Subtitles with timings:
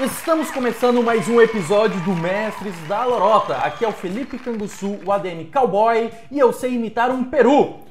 [0.00, 3.56] Estamos começando mais um episódio do Mestres da Lorota.
[3.56, 7.80] Aqui é o Felipe Canguçu, o ADM Cowboy, e eu sei imitar um peru.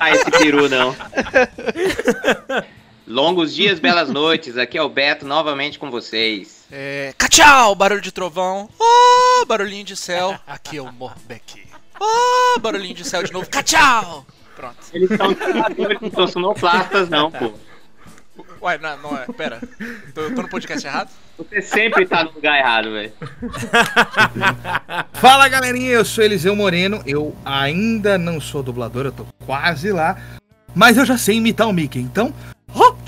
[0.00, 0.94] Ah, esse peru, não.
[3.06, 4.56] Longos dias, belas noites.
[4.58, 6.64] Aqui é o Beto novamente com vocês.
[6.70, 7.14] É.
[7.30, 8.68] Tchau, barulho de trovão.
[8.78, 10.38] Oh, barulhinho de céu.
[10.46, 11.66] Aqui é o Morbeck.
[11.98, 13.46] Oh, barulhinho de céu de novo.
[13.64, 14.26] Tchau.
[14.58, 14.76] Pronto.
[14.92, 17.52] Eles são eles não são sonoplastas, não, pô.
[18.60, 19.24] Ué, não, não é.
[19.26, 19.60] Pera.
[20.12, 21.10] Tô, eu tô no podcast errado?
[21.36, 23.12] Você sempre tá no lugar errado, velho.
[25.14, 27.00] Fala galerinha, eu sou Eliseu Moreno.
[27.06, 30.20] Eu ainda não sou dublador, eu tô quase lá.
[30.74, 32.34] Mas eu já sei imitar o Mickey, então.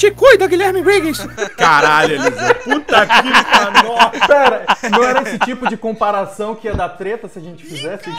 [0.01, 1.29] Te cuida, Guilherme Briggs!
[1.59, 2.55] Caralho, Eliseu.
[2.55, 4.27] Puta que pariu.
[4.27, 8.09] Pera, não era esse tipo de comparação que ia dar treta se a gente fizesse?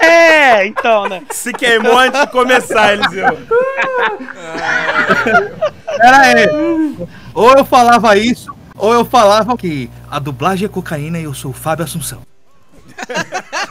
[0.00, 1.22] É, então, né?
[1.30, 3.38] Se queimou antes de começar, Eliseu.
[5.96, 6.48] Pera aí.
[7.32, 11.52] Ou eu falava isso, ou eu falava que a dublagem é cocaína e eu sou
[11.52, 12.20] o Fábio Assunção.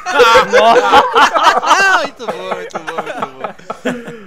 [0.06, 2.94] Ah, muito bom, muito bom,
[3.84, 4.23] muito bom.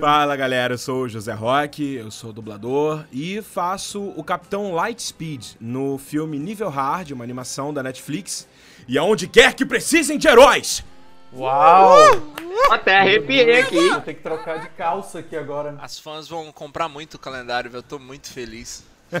[0.00, 5.56] Fala galera, eu sou o José Roque, eu sou dublador e faço o Capitão Lightspeed
[5.60, 8.46] no filme Nível Hard, uma animação da Netflix.
[8.86, 10.84] E aonde quer que precisem de heróis!
[11.32, 11.96] Uau!
[12.70, 13.88] Até arrepiei aqui.
[13.88, 15.76] Vou ter que trocar de calça aqui agora.
[15.80, 17.70] As fãs vão comprar muito o calendário.
[17.72, 18.84] Eu tô muito feliz.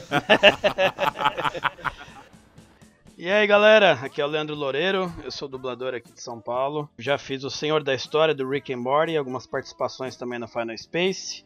[3.18, 6.86] E aí, galera, aqui é o Leandro Loureiro, eu sou dublador aqui de São Paulo.
[6.98, 10.76] Já fiz o Senhor da História do Rick and Morty, algumas participações também no Final
[10.76, 11.42] Space.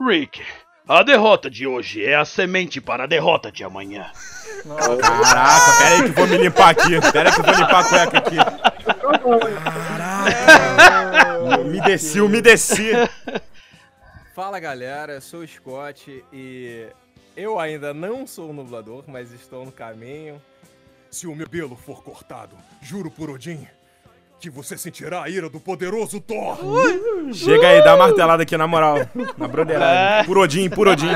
[0.00, 0.42] Rick,
[0.88, 4.10] a derrota de hoje é a semente para a derrota de amanhã.
[5.02, 7.12] Caraca, pera aí que eu vou me limpar aqui.
[7.12, 8.36] Pera aí que eu vou limpar a cueca aqui.
[9.98, 11.58] Caraca.
[11.64, 12.92] Me desci, me desci.
[14.34, 16.86] Fala galera, eu sou o Scott e
[17.36, 20.40] eu ainda não sou um dublador, mas estou no caminho.
[21.10, 23.66] Se o meu pelo for cortado, juro por Odin
[24.38, 26.58] que você sentirá a ira do poderoso Thor.
[27.32, 28.98] Chega aí, dá uma martelada aqui na moral.
[29.36, 30.26] Na broderagem.
[30.26, 31.08] Por Odin, por Odin.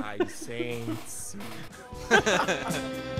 [0.00, 1.38] Ai, gente.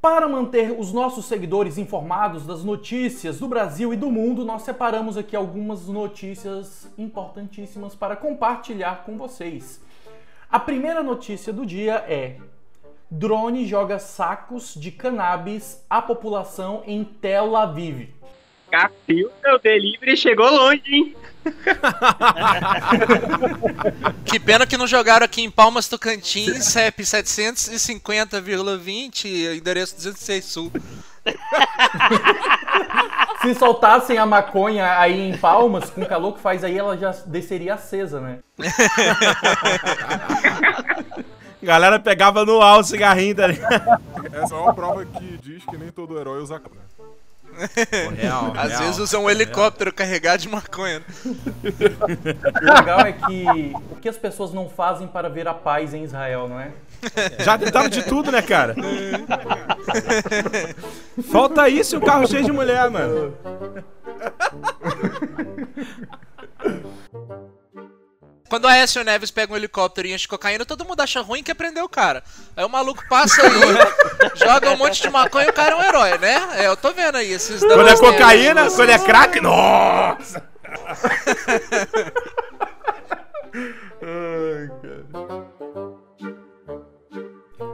[0.00, 5.18] Para manter os nossos seguidores informados das notícias do Brasil e do mundo, nós separamos
[5.18, 9.78] aqui algumas notícias importantíssimas para compartilhar com vocês.
[10.50, 12.38] A primeira notícia do dia é:
[13.10, 18.08] drone joga sacos de cannabis à população em Tel Aviv.
[18.70, 21.14] Capil, meu delivery chegou longe, hein?
[24.24, 30.70] Que pena que não jogaram aqui em Palmas Tocantins, CEP 750,20, endereço 206 Sul.
[33.42, 37.10] Se soltassem a maconha aí em Palmas, com o calor que faz aí, ela já
[37.26, 38.38] desceria acesa, né?
[41.62, 44.00] Galera pegava no ar o cigarrinho, tá ligado?
[44.32, 46.60] Essa é uma prova que diz que nem todo herói usa.
[48.16, 51.02] Real, Às vezes usa um helicóptero carregado de maconha.
[52.60, 56.04] O legal é que o que as pessoas não fazem para ver a paz em
[56.04, 56.70] Israel, não é?
[57.38, 58.74] Já tentaram de tudo, né, cara?
[61.30, 63.34] Falta isso e um carro cheio de mulher, mano.
[68.50, 71.40] Quando a Aécio Neves pega um helicóptero e enche de cocaína, todo mundo acha ruim
[71.40, 72.20] que prendeu o cara.
[72.56, 73.60] Aí o maluco passa aí,
[74.34, 76.48] joga um monte de maconha e o cara é um herói, né?
[76.56, 80.50] É, eu tô vendo aí esses Quando é cocaína, quando é crack, nossa!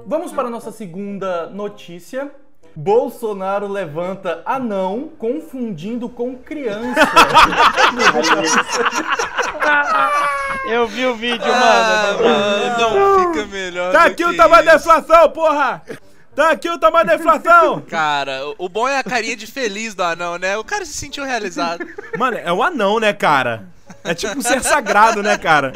[0.06, 2.30] Vamos para a nossa segunda notícia.
[2.74, 7.00] Bolsonaro levanta anão confundindo com criança.
[10.68, 12.28] Eu vi o vídeo, Ah, mano.
[12.28, 13.92] mano, não fica melhor.
[13.92, 15.82] Tá aqui o tamanho da inflação, porra!
[16.34, 17.80] Tá aqui o tamanho da inflação!
[17.88, 20.56] Cara, o- o bom é a carinha de feliz do anão, né?
[20.58, 21.86] O cara se sentiu realizado.
[22.18, 23.64] Mano, é um anão, né, cara?
[24.04, 25.72] É tipo um ser sagrado, né, cara?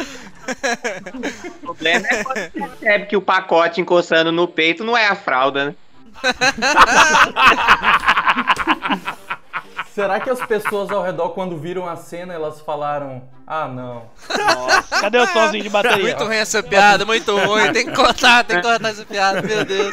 [1.63, 5.15] O problema é quando você percebe que o pacote encostando no peito não é a
[5.15, 5.75] fralda, né?
[9.95, 14.09] Será que as pessoas ao redor, quando viram a cena, elas falaram: Ah, não.
[15.01, 16.05] Cadê o somzinho de bateria?
[16.05, 17.73] Muito ruim essa piada, muito ruim.
[17.73, 19.93] Tem que cortar, tem que cortar essa piada, meu Deus.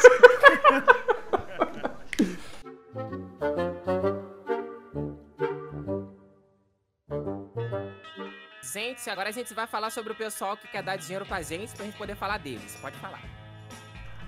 [8.72, 11.74] Gente, agora a gente vai falar sobre o pessoal que quer dar dinheiro pra gente
[11.74, 12.78] pra gente poder falar deles.
[12.80, 13.20] Pode falar.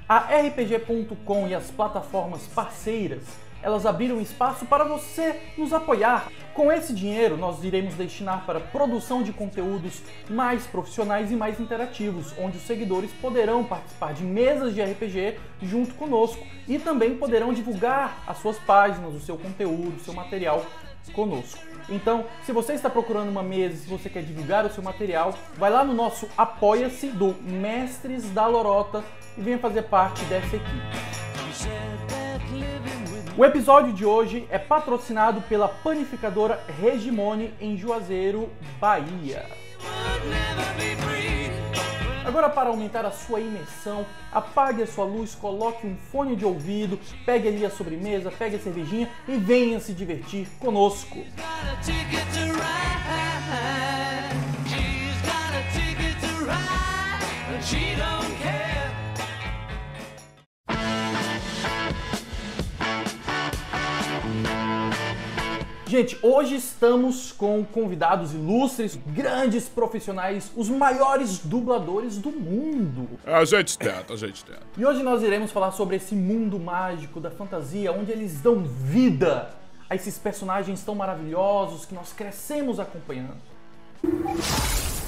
[0.08, 3.22] A RPG.com e as plataformas parceiras,
[3.62, 6.28] elas abriram espaço para você nos apoiar.
[6.54, 12.34] Com esse dinheiro, nós iremos destinar para produção de conteúdos mais profissionais e mais interativos,
[12.38, 18.22] onde os seguidores poderão participar de mesas de RPG junto conosco e também poderão divulgar
[18.26, 20.64] as suas páginas, o seu conteúdo, o seu material
[21.12, 21.58] conosco.
[21.88, 25.70] Então, se você está procurando uma mesa, se você quer divulgar o seu material, vai
[25.70, 29.02] lá no nosso Apoia-se do Mestres da Lorota
[29.36, 31.29] e venha fazer parte dessa equipe.
[33.40, 39.46] O episódio de hoje é patrocinado pela panificadora Regimone em Juazeiro, Bahia.
[42.22, 47.00] Agora, para aumentar a sua imersão, apague a sua luz, coloque um fone de ouvido,
[47.24, 51.24] pegue ali a sobremesa, pegue a cervejinha e venha se divertir conosco.
[65.90, 73.18] Gente, hoje estamos com convidados ilustres, grandes profissionais, os maiores dubladores do mundo.
[73.26, 74.62] A gente tenta, a gente tenta.
[74.78, 79.50] E hoje nós iremos falar sobre esse mundo mágico da fantasia, onde eles dão vida
[79.88, 83.40] a esses personagens tão maravilhosos que nós crescemos acompanhando.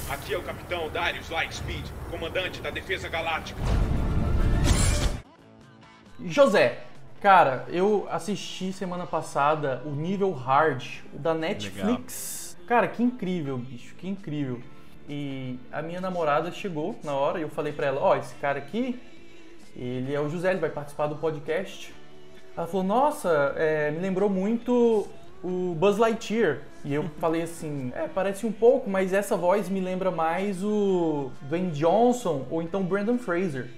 [0.09, 3.61] Aqui é o capitão Darius Lightspeed, comandante da Defesa Galáctica.
[6.25, 6.83] José,
[7.23, 10.83] cara, eu assisti semana passada o nível hard
[11.13, 12.57] da Netflix.
[12.67, 14.59] Cara, que incrível, bicho, que incrível.
[15.07, 18.59] E a minha namorada chegou na hora e eu falei pra ela, ó, esse cara
[18.59, 18.99] aqui,
[19.73, 21.95] ele é o José, ele vai participar do podcast.
[22.57, 25.07] Ela falou, nossa, é, me lembrou muito
[25.41, 26.63] o Buzz Lightyear.
[26.83, 31.31] E eu falei assim, é, parece um pouco, mas essa voz me lembra mais o
[31.43, 33.69] Dwayne Johnson ou então Brandon Fraser.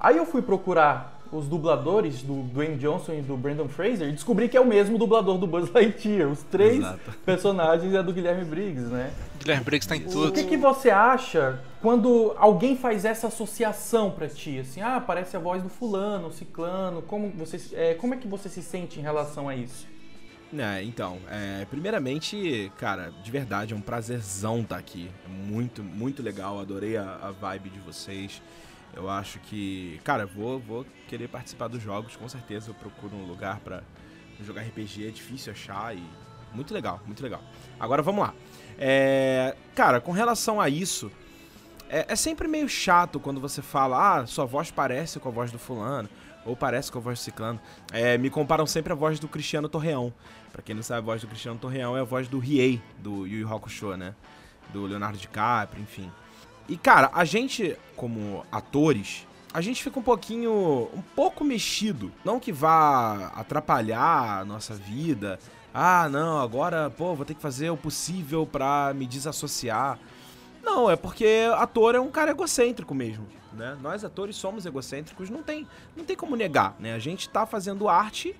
[0.00, 4.48] Aí eu fui procurar os dubladores do Dwayne Johnson e do Brandon Fraser e descobri
[4.48, 6.28] que é o mesmo dublador do Buzz Lightyear.
[6.28, 7.12] Os três Exato.
[7.24, 9.10] personagens é do Guilherme Briggs, né?
[9.40, 10.32] Guilherme Briggs tá em O tudo.
[10.32, 14.58] que, que você acha quando alguém faz essa associação pra ti?
[14.58, 17.00] Assim, ah, parece a voz do fulano, ciclano.
[17.00, 19.90] Como, você, é, como é que você se sente em relação a isso?
[20.56, 25.10] É, então, é, primeiramente, cara, de verdade, é um prazerzão estar aqui.
[25.24, 28.42] É muito, muito legal, adorei a, a vibe de vocês.
[28.94, 32.70] Eu acho que, cara, vou, vou querer participar dos jogos, com certeza.
[32.70, 33.82] Eu procuro um lugar pra
[34.40, 36.02] jogar RPG, é difícil achar e.
[36.54, 37.42] Muito legal, muito legal.
[37.78, 38.34] Agora vamos lá.
[38.78, 41.10] É, cara, com relação a isso,
[41.88, 45.50] é, é sempre meio chato quando você fala, ah, sua voz parece com a voz
[45.52, 46.08] do fulano,
[46.44, 47.60] ou parece com a voz do ciclano.
[47.92, 50.12] É, me comparam sempre a voz do Cristiano Torreão.
[50.50, 53.26] Pra quem não sabe, a voz do Cristiano Torreão é a voz do Riei, do
[53.26, 54.14] Yu Yu Hakusho, né?
[54.72, 56.10] Do Leonardo DiCaprio, enfim.
[56.68, 62.10] E, cara, a gente, como atores, a gente fica um pouquinho, um pouco mexido.
[62.24, 65.38] Não que vá atrapalhar a nossa vida.
[65.74, 69.98] Ah, não, agora, pô, vou ter que fazer o possível pra me desassociar.
[70.62, 73.76] Não, é porque ator é um cara egocêntrico mesmo, né?
[73.82, 75.66] Nós atores somos egocêntricos, não tem,
[75.96, 76.94] não tem como negar, né?
[76.94, 78.36] A gente tá fazendo arte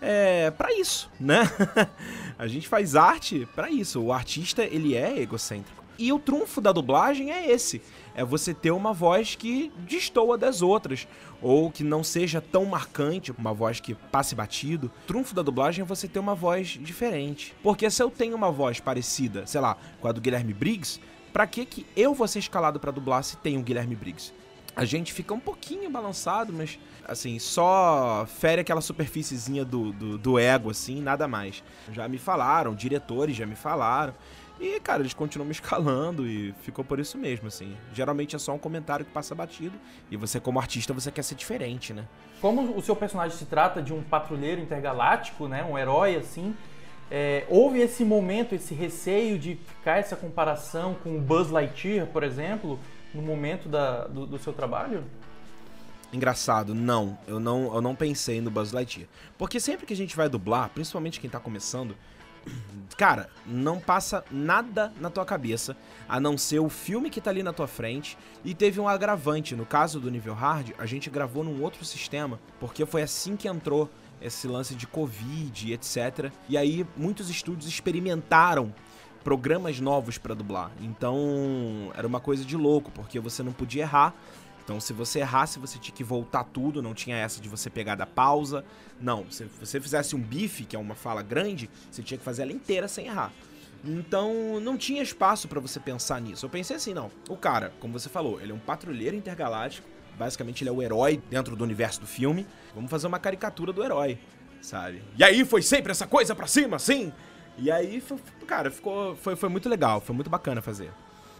[0.00, 1.42] é, para isso, né?
[2.38, 4.00] a gente faz arte para isso.
[4.02, 5.85] O artista, ele é egocêntrico.
[5.98, 7.80] E o trunfo da dublagem é esse.
[8.14, 11.06] É você ter uma voz que destoa das outras.
[11.40, 14.90] Ou que não seja tão marcante, uma voz que passe batido.
[15.04, 17.54] O trunfo da dublagem é você ter uma voz diferente.
[17.62, 21.00] Porque se eu tenho uma voz parecida, sei lá, com a do Guilherme Briggs,
[21.32, 24.32] pra que que eu vou ser escalado pra dublar se tem o Guilherme Briggs?
[24.74, 30.38] A gente fica um pouquinho balançado, mas assim, só fere aquela superfíciezinha do, do, do
[30.38, 31.64] ego, assim, nada mais.
[31.92, 34.14] Já me falaram, diretores já me falaram.
[34.58, 37.76] E, cara, eles continuam me escalando e ficou por isso mesmo, assim.
[37.92, 39.78] Geralmente é só um comentário que passa batido.
[40.10, 42.06] E você, como artista, você quer ser diferente, né?
[42.40, 46.54] Como o seu personagem se trata de um patrulheiro intergaláctico, né, um herói assim,
[47.10, 52.22] é, houve esse momento, esse receio de ficar essa comparação com o Buzz Lightyear, por
[52.22, 52.78] exemplo,
[53.14, 55.04] no momento da- do, do seu trabalho?
[56.12, 57.18] Engraçado, não.
[57.26, 59.08] Eu não, eu não pensei no Buzz Lightyear.
[59.36, 61.94] Porque sempre que a gente vai dublar, principalmente quem tá começando,
[62.96, 65.76] cara, não passa nada na tua cabeça
[66.08, 68.16] a não ser o filme que tá ali na tua frente.
[68.44, 69.54] E teve um agravante.
[69.54, 73.48] No caso do nível hard, a gente gravou num outro sistema, porque foi assim que
[73.48, 76.32] entrou esse lance de Covid, etc.
[76.48, 78.72] E aí muitos estúdios experimentaram
[79.22, 80.70] programas novos pra dublar.
[80.80, 84.14] Então era uma coisa de louco, porque você não podia errar.
[84.66, 87.94] Então, se você errasse, você tinha que voltar tudo, não tinha essa de você pegar
[87.94, 88.64] da pausa.
[89.00, 92.42] Não, se você fizesse um bife, que é uma fala grande, você tinha que fazer
[92.42, 93.32] ela inteira sem errar.
[93.84, 96.44] Então, não tinha espaço pra você pensar nisso.
[96.44, 97.12] Eu pensei assim, não.
[97.28, 99.86] O cara, como você falou, ele é um patrulheiro intergaláctico,
[100.18, 102.46] Basicamente, ele é o herói dentro do universo do filme.
[102.74, 104.18] Vamos fazer uma caricatura do herói,
[104.62, 105.02] sabe?
[105.16, 107.12] E aí foi sempre essa coisa pra cima, assim.
[107.58, 108.02] E aí,
[108.46, 110.90] cara, ficou, foi, foi muito legal, foi muito bacana fazer.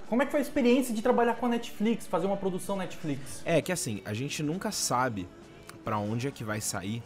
[0.09, 3.43] Como é que foi a experiência de trabalhar com a Netflix, fazer uma produção Netflix?
[3.45, 5.29] É que assim, a gente nunca sabe
[5.85, 7.03] pra onde é que vai sair,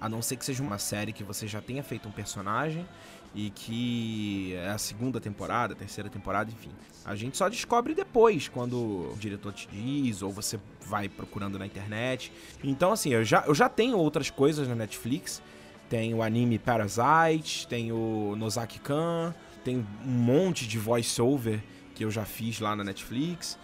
[0.00, 2.86] a não ser que seja uma série que você já tenha feito um personagem
[3.34, 6.70] e que é a segunda temporada, terceira temporada, enfim.
[7.04, 11.66] A gente só descobre depois, quando o diretor te diz, ou você vai procurando na
[11.66, 12.30] internet.
[12.62, 15.42] Então, assim, eu já, eu já tenho outras coisas na Netflix.
[15.88, 19.34] Tem o anime Parasite, tem o Nozaki-kan,
[19.64, 21.60] tem um monte de voice-over
[21.94, 23.58] que eu já fiz lá na Netflix.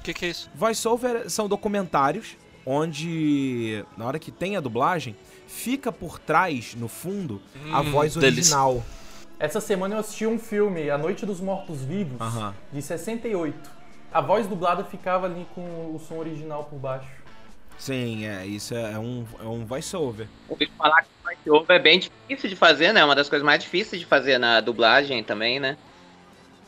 [0.00, 0.50] O que, que é isso?
[0.54, 2.36] Voice-over são documentários
[2.66, 5.14] onde, na hora que tem a dublagem,
[5.46, 7.40] fica por trás, no fundo,
[7.72, 8.56] a Hum, voz delícia.
[8.58, 8.82] original.
[9.38, 12.54] Essa semana eu assisti um filme, A Noite dos Mortos Vivos, Aham.
[12.72, 13.70] de 68.
[14.12, 15.60] A voz dublada ficava ali com
[15.94, 17.08] o som original por baixo.
[17.76, 20.28] Sim, é, isso é um, é um voice-over.
[20.48, 21.24] Ouvi falar que o
[21.54, 23.04] voice-over é bem difícil de fazer, né?
[23.04, 25.76] Uma das coisas mais difíceis de fazer na dublagem também, né?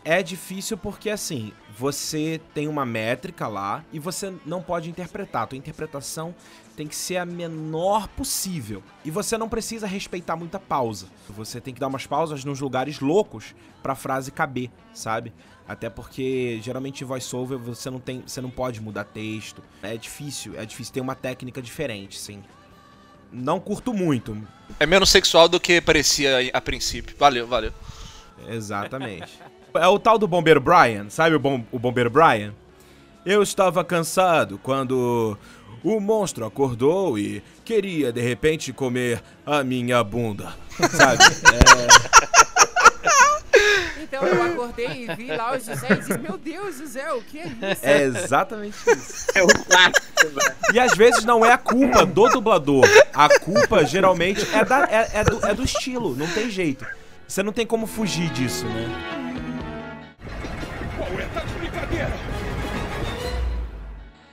[0.09, 5.43] É difícil porque, assim, você tem uma métrica lá e você não pode interpretar.
[5.43, 6.33] A tua interpretação
[6.77, 8.85] tem que ser a menor possível.
[9.05, 11.09] E você não precisa respeitar muita pausa.
[11.31, 15.33] Você tem que dar umas pausas nos lugares loucos pra frase caber, sabe?
[15.67, 19.61] Até porque geralmente em voiceover você não tem, você não pode mudar texto.
[19.83, 22.45] É difícil, é difícil ter uma técnica diferente, sim.
[23.33, 24.41] Não curto muito,
[24.79, 27.17] É menos sexual do que parecia a princípio.
[27.19, 27.73] Valeu, valeu.
[28.47, 29.37] Exatamente.
[29.79, 32.53] É o tal do bombeiro Brian, sabe o, bom, o bombeiro Brian?
[33.25, 35.37] Eu estava cansado quando
[35.83, 40.53] o monstro acordou e queria de repente comer a minha bunda,
[40.91, 41.23] sabe?
[44.17, 47.41] Então eu acordei e vi lá o José e disse, meu Deus, José, o que
[47.41, 47.81] é isso?
[47.87, 49.27] É, é exatamente isso.
[49.35, 50.55] É o clássico, velho.
[50.73, 52.85] E às vezes não é a culpa do dublador.
[53.13, 56.87] A culpa geralmente é, da, é, é do, é do estilo, não tem jeito.
[57.27, 59.16] Você não tem como fugir disso, né?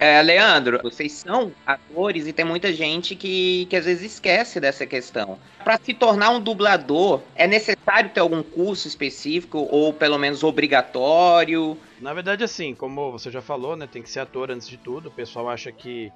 [0.05, 4.85] É, Leandro, vocês são atores e tem muita gente que, que às vezes esquece dessa
[4.85, 5.39] questão.
[5.63, 11.77] Para se tornar um dublador, é necessário ter algum curso específico ou pelo menos obrigatório?
[12.01, 15.07] Na verdade, assim, como você já falou, né, tem que ser ator antes de tudo.
[15.07, 16.11] O pessoal acha que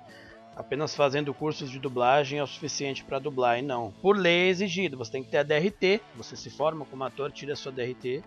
[0.53, 3.94] apenas fazendo cursos de dublagem é o suficiente para dublar, e não.
[4.01, 7.32] Por lei é exigido, você tem que ter a DRT, você se forma como ator,
[7.32, 8.22] tira a sua DRT,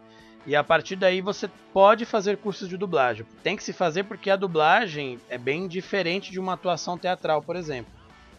[0.46, 3.26] e a partir daí você pode fazer cursos de dublagem.
[3.42, 7.56] Tem que se fazer porque a dublagem é bem diferente de uma atuação teatral, por
[7.56, 7.92] exemplo.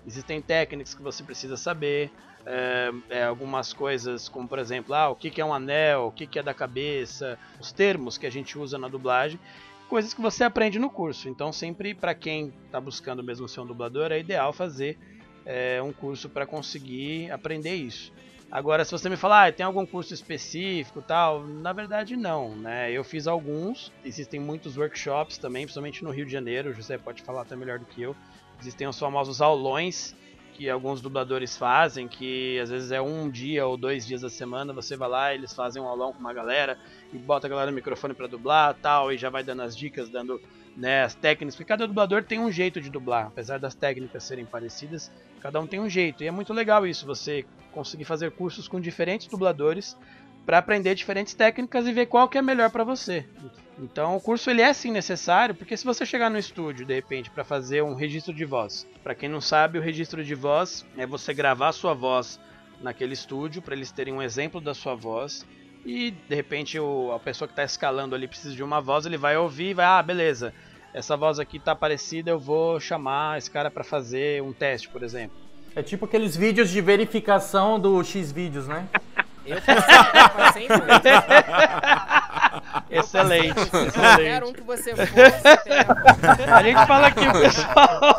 [0.05, 2.11] Existem técnicas que você precisa saber,
[2.45, 6.25] é, é, algumas coisas como, por exemplo, ah, o que, é um anel, o que,
[6.25, 9.39] que é da cabeça, os termos que a gente usa na dublagem,
[9.87, 11.29] coisas que você aprende no curso.
[11.29, 14.97] Então, sempre para quem está buscando mesmo ser um dublador, é ideal fazer
[15.45, 18.11] é, um curso para conseguir aprender isso.
[18.51, 22.91] Agora, se você me falar, ah, tem algum curso específico tal, na verdade não, né?
[22.91, 27.21] Eu fiz alguns, existem muitos workshops também, principalmente no Rio de Janeiro, o José pode
[27.21, 28.13] falar até melhor do que eu.
[28.59, 30.13] Existem os famosos aulões
[30.53, 34.73] que alguns dubladores fazem, que às vezes é um dia ou dois dias da semana,
[34.73, 36.77] você vai lá, eles fazem um aulão com uma galera
[37.13, 40.09] e bota a galera no microfone para dublar tal, e já vai dando as dicas,
[40.09, 40.41] dando
[40.75, 44.45] né, as técnicas, porque cada dublador tem um jeito de dublar, apesar das técnicas serem
[44.45, 45.11] parecidas,
[45.41, 48.79] cada um tem um jeito, e é muito legal isso, você conseguir fazer cursos com
[48.79, 49.97] diferentes dubladores
[50.45, 53.25] para aprender diferentes técnicas e ver qual que é melhor para você.
[53.79, 57.29] Então, o curso ele é sim necessário, porque se você chegar no estúdio de repente
[57.29, 61.05] para fazer um registro de voz, para quem não sabe, o registro de voz é
[61.05, 62.39] você gravar sua voz
[62.81, 65.45] naquele estúdio para eles terem um exemplo da sua voz
[65.85, 69.17] e de repente o, a pessoa que está escalando ali precisa de uma voz, ele
[69.17, 70.53] vai ouvir e vai, ah, beleza,
[70.93, 75.03] essa voz aqui tá parecida, eu vou chamar esse cara para fazer um teste, por
[75.03, 75.35] exemplo.
[75.75, 78.85] É tipo aqueles vídeos de verificação do X-Vídeos, né?
[79.43, 81.07] Eu passei, passei muito.
[82.91, 84.43] Excelente, Qualquer excelente.
[84.45, 88.17] um que você for, você a- A gente fala aqui, o pessoal.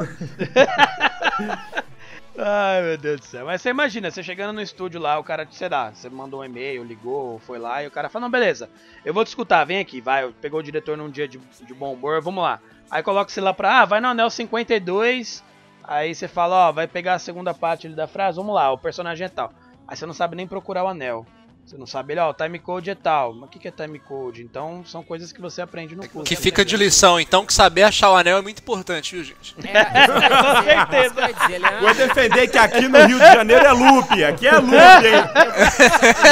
[2.36, 3.44] Ai, meu Deus do céu.
[3.44, 6.44] Mas você imagina, você chegando no estúdio lá, o cara, sei lá, você mandou um
[6.44, 8.70] e-mail, ligou, foi lá, e o cara fala, não, beleza,
[9.04, 10.32] eu vou te escutar, vem aqui, vai.
[10.40, 12.58] Pegou o diretor num dia de, de bom humor, vamos lá.
[12.90, 15.44] Aí coloca você lá pra, ah, vai no anel 52,
[15.84, 18.78] aí você fala, ó, vai pegar a segunda parte ali da frase, vamos lá, o
[18.78, 19.52] personagem é tal.
[19.86, 21.26] Aí você não sabe nem procurar o anel.
[21.64, 23.32] Você não sabe, ele, ó, o time code é tal.
[23.34, 24.42] Mas o que que é time code?
[24.42, 26.24] Então, são coisas que você aprende no curso.
[26.24, 29.54] Que fica de lição, então, que saber achar o anel é muito importante, viu, gente?
[29.66, 29.70] É,
[30.08, 31.80] eu ia Com dizer, certeza.
[31.80, 34.24] Vou defender que aqui no Rio de Janeiro é loop.
[34.24, 35.24] Aqui é loop, hein?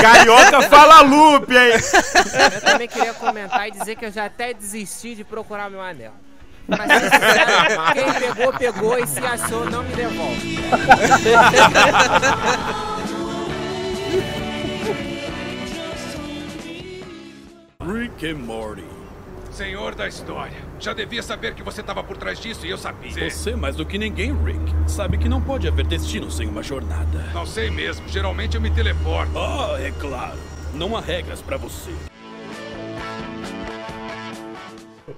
[0.02, 1.72] Carioca fala loop, hein?
[2.54, 6.12] Eu também queria comentar e dizer que eu já até desisti de procurar meu anel.
[6.68, 6.90] Mas
[7.94, 10.58] quem pegou, pegou e se achou, não me devolve.
[17.92, 18.84] Rick and Morty.
[19.50, 23.28] Senhor da história, já devia saber que você estava por trás disso e eu sabia.
[23.28, 27.18] Você, mais do que ninguém, Rick, sabe que não pode haver destino sem uma jornada.
[27.34, 29.36] Não sei mesmo, geralmente eu me teleporto.
[29.36, 30.38] Ah, é claro.
[30.72, 31.90] Não há regras pra você.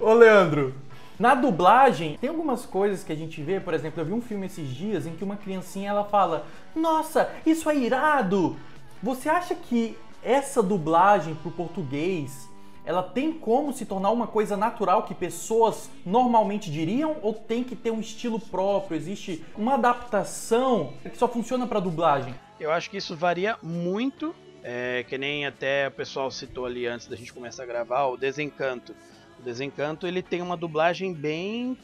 [0.00, 0.74] Ô Leandro,
[1.18, 4.46] na dublagem, tem algumas coisas que a gente vê, por exemplo, eu vi um filme
[4.46, 8.56] esses dias em que uma criancinha ela fala: "Nossa, isso é irado".
[9.02, 12.50] Você acha que essa dublagem pro português,
[12.84, 17.76] ela tem como se tornar uma coisa natural que pessoas normalmente diriam ou tem que
[17.76, 18.96] ter um estilo próprio?
[18.96, 22.34] Existe uma adaptação que só funciona para dublagem?
[22.58, 27.06] Eu acho que isso varia muito, é, que nem até o pessoal citou ali antes
[27.06, 28.94] da gente começar a gravar, o Desencanto.
[29.38, 31.76] O Desencanto ele tem uma dublagem bem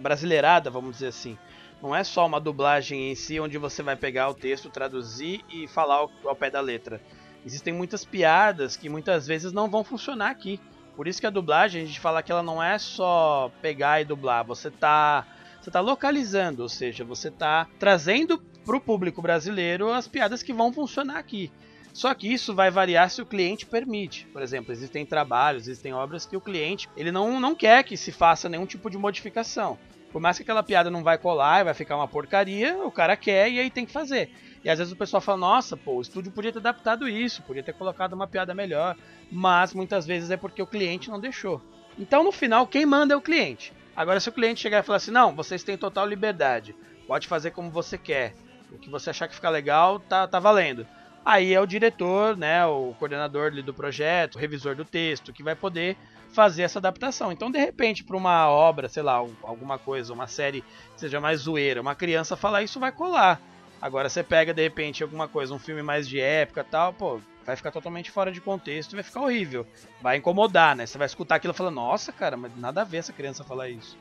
[0.00, 1.36] brasileirada, vamos dizer assim.
[1.82, 5.66] Não é só uma dublagem em si onde você vai pegar o texto, traduzir e
[5.66, 7.00] falar ao pé da letra.
[7.44, 10.60] Existem muitas piadas que muitas vezes não vão funcionar aqui.
[10.96, 14.04] Por isso que a dublagem, a gente fala que ela não é só pegar e
[14.04, 15.26] dublar, você tá
[15.60, 20.52] você tá localizando, ou seja, você tá trazendo para o público brasileiro as piadas que
[20.52, 21.52] vão funcionar aqui.
[21.92, 24.26] Só que isso vai variar se o cliente permite.
[24.32, 28.10] Por exemplo, existem trabalhos, existem obras que o cliente ele não, não quer que se
[28.10, 29.78] faça nenhum tipo de modificação.
[30.10, 33.16] Por mais que aquela piada não vai colar e vai ficar uma porcaria, o cara
[33.16, 34.30] quer e aí tem que fazer.
[34.64, 37.62] E às vezes o pessoal fala, nossa, pô, o estúdio podia ter adaptado isso, podia
[37.62, 38.96] ter colocado uma piada melhor.
[39.30, 41.60] Mas muitas vezes é porque o cliente não deixou.
[41.98, 43.72] Então no final, quem manda é o cliente.
[43.94, 46.74] Agora, se o cliente chegar e falar assim, não, vocês têm total liberdade,
[47.06, 48.34] pode fazer como você quer,
[48.70, 50.86] o que você achar que ficar legal, tá, tá valendo.
[51.24, 55.54] Aí é o diretor, né, o coordenador do projeto, o revisor do texto, que vai
[55.54, 55.96] poder
[56.32, 57.30] fazer essa adaptação.
[57.30, 61.40] Então, de repente, para uma obra, sei lá, alguma coisa, uma série que seja mais
[61.40, 63.40] zoeira, uma criança falar isso vai colar.
[63.82, 67.56] Agora você pega de repente alguma coisa, um filme mais de época tal, pô, vai
[67.56, 69.66] ficar totalmente fora de contexto e vai ficar horrível.
[70.00, 70.86] Vai incomodar, né?
[70.86, 73.68] Você vai escutar aquilo e falar, nossa, cara, mas nada a ver essa criança falar
[73.68, 73.98] isso.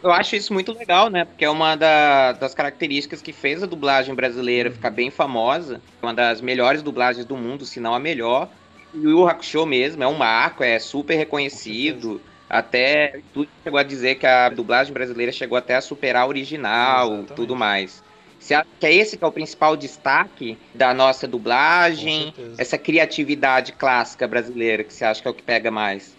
[0.00, 1.24] Eu acho isso muito legal, né?
[1.24, 5.80] Porque é uma da, das características que fez a dublagem brasileira ficar bem famosa.
[6.00, 8.48] Uma das melhores dublagens do mundo, se não a melhor.
[8.92, 12.20] E o Yu Hakusho mesmo é um marco, é super reconhecido.
[12.48, 17.06] Até tudo chegou a dizer que a dublagem brasileira chegou até a superar a original,
[17.08, 17.34] Exatamente.
[17.34, 18.03] tudo mais.
[18.44, 22.34] Você acha que é esse que é o principal destaque da nossa dublagem?
[22.58, 26.14] Essa criatividade clássica brasileira que você acha que é o que pega mais?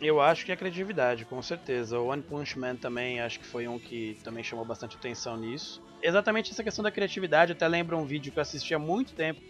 [0.00, 2.00] Eu acho que é a criatividade, com certeza.
[2.00, 5.80] O One Punch Man também acho que foi um que também chamou bastante atenção nisso.
[6.02, 9.12] Exatamente essa questão da criatividade, eu até lembro um vídeo que eu assisti há muito
[9.12, 9.40] tempo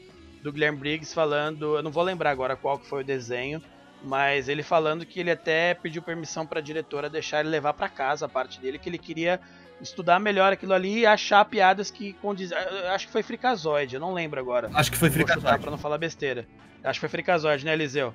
[0.42, 3.62] do Guilherme Briggs falando, eu não vou lembrar agora qual que foi o desenho,
[4.05, 7.88] mas ele falando que ele até pediu permissão para a diretora deixar ele levar para
[7.88, 9.40] casa a parte dele, que ele queria
[9.82, 12.56] estudar melhor aquilo ali e achar piadas que condizem.
[12.92, 14.70] Acho que foi Fricazoide, eu não lembro agora.
[14.72, 15.58] Acho que foi Fricazoide.
[15.58, 16.46] Pra não falar besteira.
[16.84, 18.14] Acho que foi Fricazoide, né, Eliseu?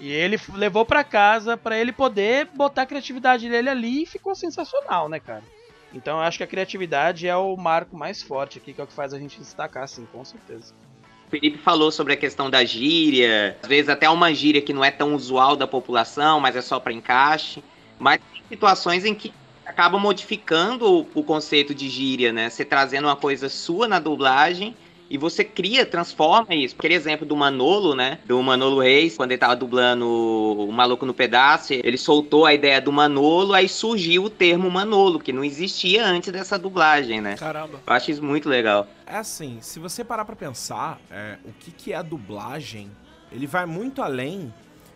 [0.00, 4.34] E ele levou para casa para ele poder botar a criatividade dele ali e ficou
[4.34, 5.42] sensacional, né, cara?
[5.92, 8.86] Então eu acho que a criatividade é o marco mais forte aqui, que é o
[8.86, 10.72] que faz a gente destacar, assim, com certeza.
[11.26, 14.84] O Felipe falou sobre a questão da gíria, às vezes até uma gíria que não
[14.84, 17.62] é tão usual da população, mas é só para encaixe.
[17.98, 19.32] Mas tem situações em que
[19.68, 22.48] acaba modificando o, conceito de gíria, né?
[22.48, 24.74] Você trazendo uma coisa sua na dublagem
[25.10, 26.74] e você cria, transforma isso.
[26.76, 28.18] Aquele exemplo do Manolo, né?
[28.24, 32.80] Do Manolo Reis, quando ele tava dublando o Maluco no Pedaço, ele soltou a ideia
[32.80, 37.36] do Manolo, aí surgiu o termo Manolo, que não existia antes dessa dublagem, né?
[37.36, 37.78] Caramba.
[37.86, 38.86] Eu acho isso muito legal.
[39.06, 42.90] É assim, se você parar pra pensar, é, o que, que é a dublagem,
[43.30, 44.52] ele vai muito além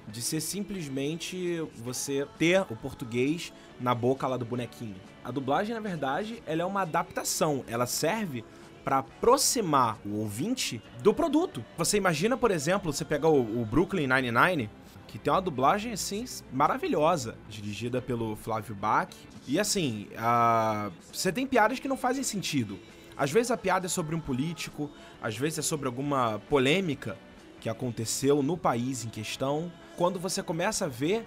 [0.09, 3.53] de ser simplesmente você ter o português
[3.83, 4.97] na boca lá do bonequinho.
[5.25, 7.65] A dublagem, na verdade, ela é uma adaptação.
[7.67, 8.45] Ela serve
[8.85, 11.65] para aproximar o ouvinte do produto.
[11.77, 14.71] Você imagina, por exemplo, você pegar o, o Brooklyn Nine-Nine,
[15.07, 19.11] que tem uma dublagem assim maravilhosa, dirigida pelo Flávio Bach.
[19.47, 22.79] E assim, uh, você tem piadas que não fazem sentido.
[23.17, 24.91] Às vezes a piada é sobre um político,
[25.21, 27.17] às vezes é sobre alguma polêmica
[27.61, 29.71] que aconteceu no país em questão.
[29.97, 31.27] Quando você começa a ver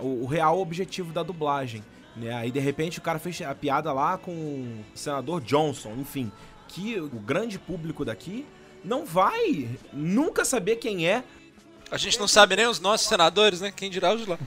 [0.00, 1.82] o, o real objetivo da dublagem.
[2.16, 2.32] Né?
[2.32, 6.30] Aí de repente o cara fez a piada lá com o senador Johnson, enfim,
[6.68, 8.46] que o grande público daqui
[8.84, 11.24] não vai nunca saber quem é.
[11.90, 13.72] A gente não sabe nem os nossos senadores, né?
[13.74, 14.38] Quem dirá os lá.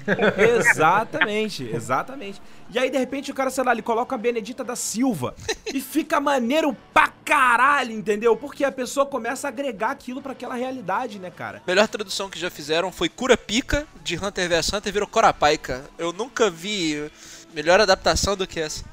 [0.60, 2.42] exatamente, exatamente.
[2.74, 5.36] E aí, de repente, o cara, sei lá, ele coloca a Benedita da Silva.
[5.74, 8.36] e fica maneiro pra caralho, entendeu?
[8.36, 11.62] Porque a pessoa começa a agregar aquilo pra aquela realidade, né, cara?
[11.68, 15.84] Melhor tradução que já fizeram foi Cura Pica, de Hunter vs Hunter, virou Corapaica.
[15.98, 17.12] Eu nunca vi
[17.54, 18.84] melhor adaptação do que essa.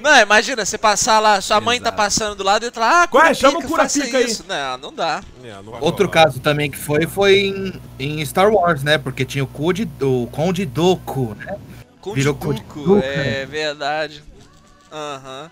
[0.00, 1.96] Não, imagina, você passar lá, sua mãe tá Exato.
[1.96, 3.28] passando do lado e tá lá, ah, Qual é?
[3.28, 4.24] Cura Chama o Pica, Cura faça Pica aí.
[4.24, 4.44] isso.
[4.48, 5.22] Não, não dá.
[5.42, 6.24] É, não Outro rolar.
[6.24, 8.98] caso também que foi foi em, em Star Wars, né?
[8.98, 11.56] Porque tinha o Conde, o Conde Doku, né?
[12.14, 14.22] Virou Conde Conde Duco, Duco, é verdade.
[14.92, 15.50] Aham.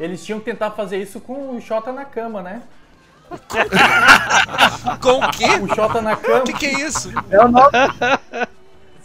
[0.00, 2.62] Eles tinham que tentar fazer isso com o Xota na cama, né?
[5.00, 5.46] Com o quê?
[5.60, 6.40] O Xota na cama.
[6.40, 7.10] O que, que é isso?
[7.30, 7.70] É o nome.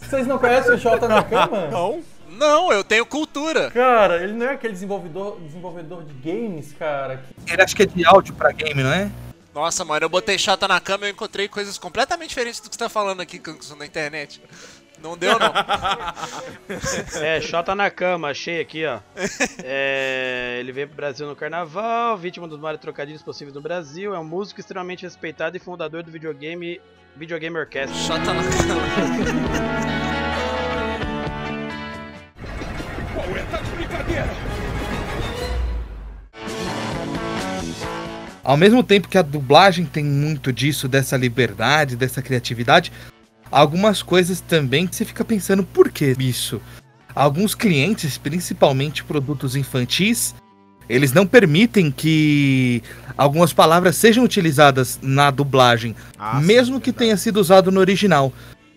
[0.02, 1.68] Vocês não conhecem o Xota na cama?
[1.68, 2.02] Não.
[2.38, 3.72] Não, eu tenho cultura.
[3.72, 7.18] Cara, ele não é aquele desenvolvedor, desenvolvedor de games, cara.
[7.46, 9.10] que- Ele acho que é de áudio pra game, não é?
[9.54, 12.76] Nossa, mano, eu botei chata na cama e eu encontrei coisas completamente diferentes do que
[12.76, 13.42] você tá falando aqui
[13.78, 14.40] na internet.
[15.02, 15.52] Não deu, não.
[17.22, 19.00] É, Xota na cama, achei aqui, ó.
[19.64, 24.20] É, ele veio pro Brasil no carnaval, vítima dos maiores trocadilhos possíveis no Brasil, é
[24.20, 26.80] um músico extremamente respeitado e fundador do videogame
[27.16, 27.96] Videogame Orchestra.
[27.98, 29.78] Chata na cama.
[38.48, 42.94] Ao mesmo tempo que a dublagem tem muito disso, dessa liberdade, dessa criatividade,
[43.52, 46.62] algumas coisas também que você fica pensando por que isso.
[47.14, 50.34] Alguns clientes, principalmente produtos infantis,
[50.88, 52.82] eles não permitem que
[53.18, 56.98] algumas palavras sejam utilizadas na dublagem, Ah, sim, mesmo que verdade.
[57.06, 58.32] tenha sido usado no original.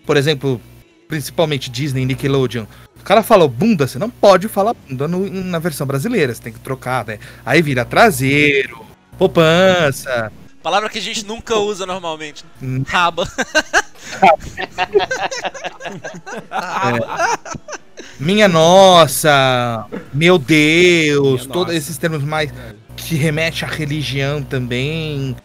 [0.05, 0.61] Por exemplo,
[1.07, 2.65] principalmente Disney, Nickelodeon.
[2.99, 6.53] O cara falou bunda, você não pode falar bunda no- na versão brasileira, você tem
[6.53, 7.21] que trocar, né?
[7.47, 8.85] Aí vira traseiro,
[9.21, 10.33] poupança.
[10.63, 12.43] Palavra que a gente nunca usa normalmente.
[12.63, 12.83] Hum.
[12.87, 13.29] Raba.
[18.19, 21.77] Minha nossa, meu Deus, Minha todos nossa.
[21.77, 22.51] esses termos mais
[22.97, 25.37] que remete à religião também.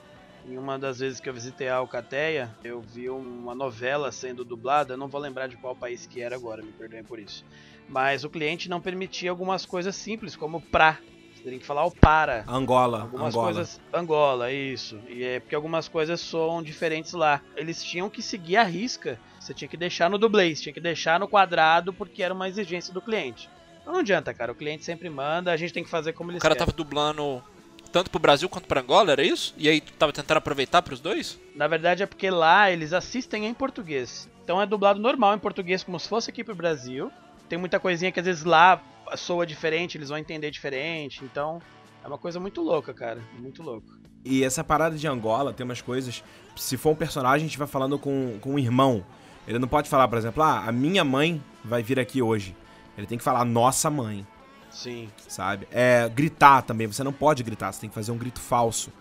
[0.48, 4.94] Em uma das vezes que eu visitei a Alcateia, eu vi uma novela sendo dublada,
[4.94, 7.44] eu não vou lembrar de qual país que era agora, me perdoem por isso.
[7.90, 10.98] Mas o cliente não permitia algumas coisas simples, como pra.
[11.46, 12.44] Você teria que falar o para.
[12.48, 13.54] Angola, Algumas Angola.
[13.54, 13.80] coisas.
[13.94, 15.00] Angola, isso.
[15.08, 17.40] E é porque algumas coisas soam diferentes lá.
[17.56, 19.20] Eles tinham que seguir a risca.
[19.40, 22.50] Você tinha que deixar no dublê, você tinha que deixar no quadrado, porque era uma
[22.50, 23.48] exigência do cliente.
[23.80, 24.54] Então não adianta, cara.
[24.54, 26.66] O cliente sempre manda, a gente tem que fazer como O eles cara querem.
[26.66, 27.44] tava dublando
[27.92, 29.54] tanto pro Brasil quanto pra Angola, era isso?
[29.56, 31.40] E aí tu tava tentando aproveitar pros dois?
[31.56, 34.28] Na verdade é porque lá eles assistem em português.
[34.44, 37.12] Então é dublado normal em português, como se fosse aqui pro Brasil.
[37.48, 38.82] Tem muita coisinha que às vezes lá
[39.16, 41.24] soa diferente, eles vão entender diferente.
[41.24, 41.62] Então
[42.04, 43.22] é uma coisa muito louca, cara.
[43.40, 43.88] Muito louco.
[44.24, 46.24] E essa parada de Angola tem umas coisas.
[46.56, 49.06] Se for um personagem, a gente vai falando com, com um irmão.
[49.48, 52.56] Ele não pode falar, por exemplo, ah, a minha mãe vai vir aqui hoje.
[52.98, 54.26] Ele tem que falar nossa mãe,
[54.72, 55.10] Sim.
[55.28, 55.68] sabe?
[55.72, 58.92] É, gritar também, você não pode gritar, você tem que fazer um grito falso.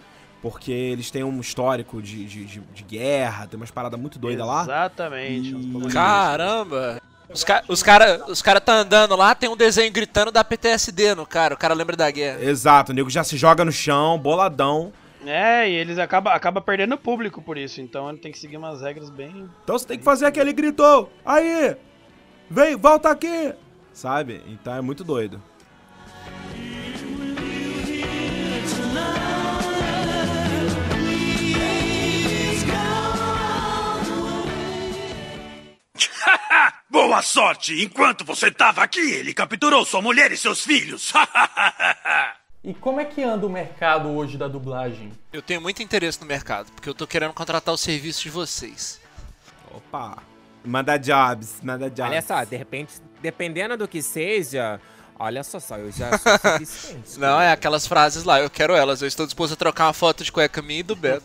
[0.42, 4.46] Porque eles têm um histórico de, de, de, de guerra, tem umas paradas muito doidas
[4.46, 4.62] lá.
[4.62, 5.54] Exatamente.
[5.56, 7.00] E- Caramba!
[7.32, 11.14] Os caras os cara, os cara tá andando lá, tem um desenho gritando da PTSD
[11.14, 12.42] no cara, o cara lembra da guerra.
[12.42, 14.92] Exato, o nego já se joga no chão, boladão.
[15.26, 18.82] É, e eles acabam acaba perdendo público por isso, então ele tem que seguir umas
[18.82, 19.48] regras bem.
[19.62, 21.08] Então você tem que fazer aquele grito.
[21.24, 21.76] Aí!
[22.50, 23.54] Vem, volta aqui!
[23.92, 24.42] Sabe?
[24.46, 25.42] Então é muito doido.
[36.94, 37.82] Boa sorte!
[37.82, 41.12] Enquanto você tava aqui, ele capturou sua mulher e seus filhos.
[42.66, 45.12] E como é que anda o mercado hoje da dublagem?
[45.30, 48.98] Eu tenho muito interesse no mercado, porque eu tô querendo contratar o serviço de vocês.
[49.70, 50.22] Opa!
[50.64, 52.10] Manda jobs, manda jobs.
[52.10, 54.80] Olha só, de repente, dependendo do que seja,
[55.18, 57.18] olha só, só eu já sou suficiente.
[57.20, 60.24] Não, é aquelas frases lá, eu quero elas, eu estou disposto a trocar uma foto
[60.24, 61.24] de cueca minha e do Beto.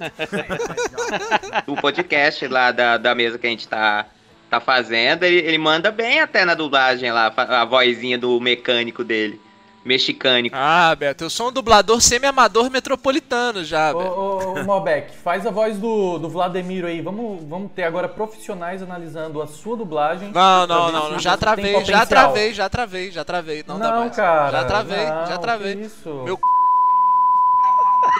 [1.65, 4.08] do podcast lá da, da mesa que a gente tá,
[4.49, 9.39] tá fazendo, ele, ele manda bem até na dublagem lá, a vozinha do mecânico dele.
[9.85, 10.53] Mexicânico.
[10.59, 14.12] Ah, Beto, eu sou um dublador semi-amador metropolitano já, Ô, Beto.
[14.12, 16.99] ô, ô Malbec, faz a voz do, do Vladimiro aí.
[17.01, 20.31] Vamos, vamos ter agora profissionais analisando a sua dublagem.
[20.33, 23.63] Não, não, não, não, já travei, já travei, já travei, já travei.
[23.65, 24.15] Não, dá Não, mais.
[24.15, 24.51] cara.
[24.51, 25.73] Já travei, não, já travei.
[25.75, 26.09] isso?
[26.25, 26.38] Meu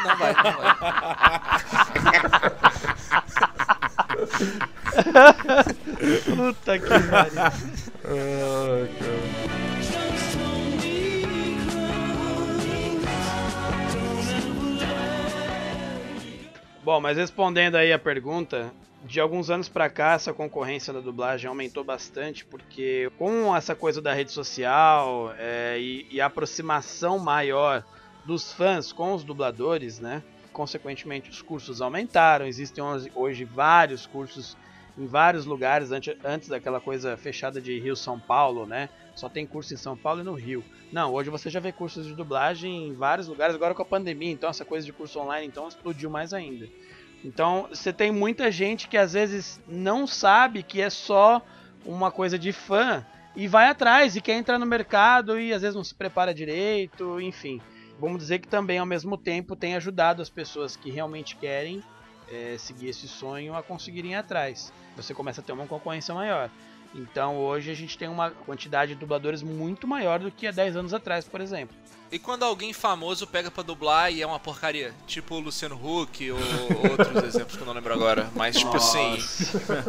[0.06, 0.78] Não vai, não vai.
[6.26, 7.42] Puta que pariu.
[16.84, 18.72] Bom, mas respondendo aí a pergunta,
[19.04, 24.02] de alguns anos pra cá essa concorrência da dublagem aumentou bastante, porque com essa coisa
[24.02, 27.84] da rede social é, e, e a aproximação maior
[28.26, 30.24] dos fãs com os dubladores, né?
[30.54, 32.46] Consequentemente, os cursos aumentaram.
[32.46, 32.84] Existem
[33.16, 34.58] hoje- vários cursos
[34.98, 38.90] em vários lugares, antes, antes daquela coisa fechada de Rio São Paulo, né?
[39.16, 40.64] Só tem curso em São Paulo e no Rio.
[40.92, 44.32] Não, hoje você já vê cursos de dublagem em vários lugares, agora com a pandemia,
[44.32, 46.68] então essa coisa de curso online então explodiu mais ainda.
[47.24, 51.42] Então você tem muita gente que às vezes não sabe que é só
[51.86, 55.76] uma coisa de fã e vai atrás e quer entrar no mercado e às vezes
[55.76, 57.62] não se prepara direito, enfim.
[58.00, 61.84] Vamos dizer que também ao mesmo tempo tem ajudado as pessoas que realmente querem
[62.28, 64.74] eh, seguir esse sonho a conseguirem ir atrás.
[64.96, 66.52] Você começa a ter uma concorrência maior.
[66.93, 70.75] Então hoje a gente tem uma quantidade de dubladores muito maior do que há 10
[70.75, 71.75] anos atrás, por exemplo.
[72.12, 74.91] E quando alguém famoso pega pra dublar e é uma porcaria?
[75.06, 76.39] Tipo o Luciano Huck ou
[76.89, 78.28] outros exemplos que eu não lembro agora.
[78.36, 79.19] Mas, tipo assim.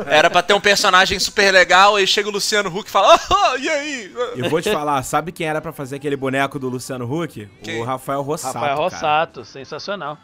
[0.07, 3.57] Era pra ter um personagem super legal, aí chega o Luciano Huck e fala: Ah,
[3.59, 4.15] e aí?
[4.37, 7.49] E vou te falar, sabe quem era pra fazer aquele boneco do Luciano Huck?
[7.63, 7.81] Quem?
[7.81, 8.53] O Rafael Rossato.
[8.53, 8.83] Rafael cara.
[8.83, 10.19] Rossato, sensacional.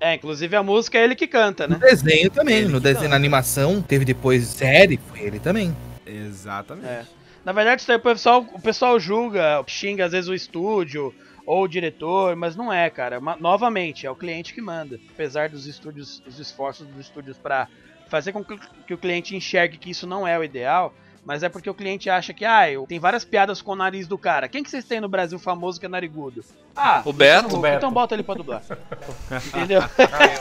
[0.00, 1.86] É, inclusive a música é ele que canta, No né?
[1.86, 5.76] desenho também, no desenho, na animação, teve depois série, foi ele também.
[6.10, 6.86] Exatamente.
[6.88, 7.04] É.
[7.44, 11.14] Na verdade, isso aí o pessoal, o pessoal julga, xinga às vezes o estúdio
[11.46, 13.18] ou o diretor, mas não é, cara.
[13.20, 15.00] Ma- novamente, é o cliente que manda.
[15.10, 17.66] Apesar dos estúdios, dos esforços dos estúdios pra
[18.08, 20.94] fazer com que, que o cliente enxergue que isso não é o ideal,
[21.24, 24.06] mas é porque o cliente acha que, ah, eu, tem várias piadas com o nariz
[24.06, 24.48] do cara.
[24.48, 26.42] Quem que vocês têm no Brasil famoso que é narigudo?
[26.74, 27.58] Ah, O Beto.
[27.58, 27.76] Beto.
[27.76, 28.62] Então bota ele pra dublar.
[29.48, 29.82] Entendeu?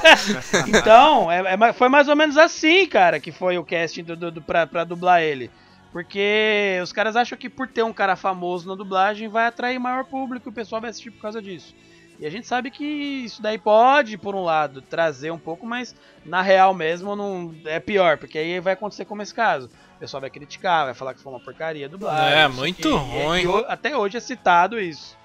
[0.67, 4.31] então, é, é foi mais ou menos assim, cara, que foi o casting do, do,
[4.31, 5.51] do, pra, pra dublar ele.
[5.91, 10.05] Porque os caras acham que por ter um cara famoso na dublagem vai atrair maior
[10.05, 11.75] público e o pessoal vai assistir por causa disso.
[12.19, 15.95] E a gente sabe que isso daí pode, por um lado, trazer um pouco, mas
[16.25, 19.69] na real mesmo não é pior, porque aí vai acontecer como esse caso.
[19.99, 22.39] O pessoal vai criticar, vai falar que foi uma porcaria dublagem.
[22.39, 22.87] É, muito quê.
[22.87, 23.43] E- ruim.
[23.43, 25.17] e até hoje é citado isso.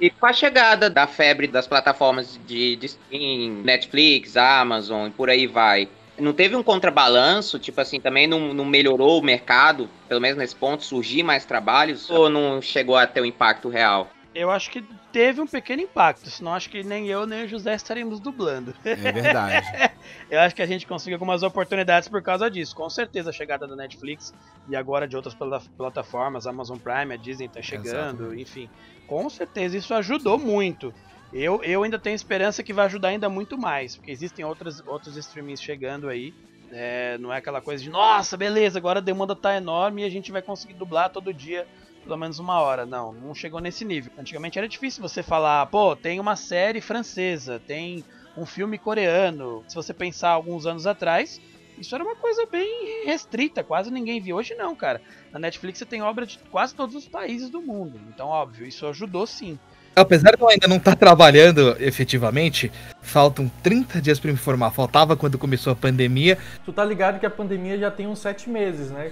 [0.00, 5.28] E com a chegada da febre das plataformas de, de streaming, Netflix, Amazon e por
[5.28, 7.58] aí vai, não teve um contrabalanço?
[7.58, 12.08] Tipo assim, também não, não melhorou o mercado, pelo menos nesse ponto, surgir mais trabalhos?
[12.08, 14.08] Ou não chegou a ter um impacto real?
[14.34, 17.74] Eu acho que teve um pequeno impacto, senão acho que nem eu nem o José
[17.74, 18.74] estaríamos dublando.
[18.84, 19.66] É verdade.
[20.28, 22.74] Eu acho que a gente conseguiu algumas oportunidades por causa disso.
[22.74, 24.32] Com certeza a chegada da Netflix
[24.66, 28.68] e agora de outras plata- plataformas, Amazon Prime, a Disney tá chegando, enfim.
[29.06, 30.92] Com certeza isso ajudou muito.
[31.32, 35.16] Eu, eu ainda tenho esperança que vai ajudar ainda muito mais, porque existem outras, outros
[35.16, 36.32] streamings chegando aí.
[36.72, 40.10] É, não é aquela coisa de, nossa, beleza, agora a demanda tá enorme e a
[40.10, 41.66] gente vai conseguir dublar todo dia
[42.02, 42.84] pelo menos uma hora.
[42.84, 44.12] Não, não chegou nesse nível.
[44.18, 48.04] Antigamente era difícil você falar, pô, tem uma série francesa, tem
[48.36, 49.64] um filme coreano.
[49.68, 51.40] Se você pensar alguns anos atrás,
[51.78, 54.36] isso era uma coisa bem restrita, quase ninguém via.
[54.36, 55.00] Hoje não, cara.
[55.32, 58.00] Na Netflix você tem obra de quase todos os países do mundo.
[58.08, 59.58] Então, óbvio, isso ajudou sim.
[59.94, 64.70] Apesar de eu ainda não estar trabalhando efetivamente, faltam 30 dias pra me formar.
[64.70, 66.38] Faltava quando começou a pandemia.
[66.64, 69.10] Tu tá ligado que a pandemia já tem uns sete meses, né?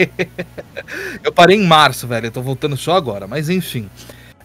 [1.22, 2.26] Eu parei em março, velho.
[2.26, 3.28] Eu tô voltando só agora.
[3.28, 3.88] Mas enfim.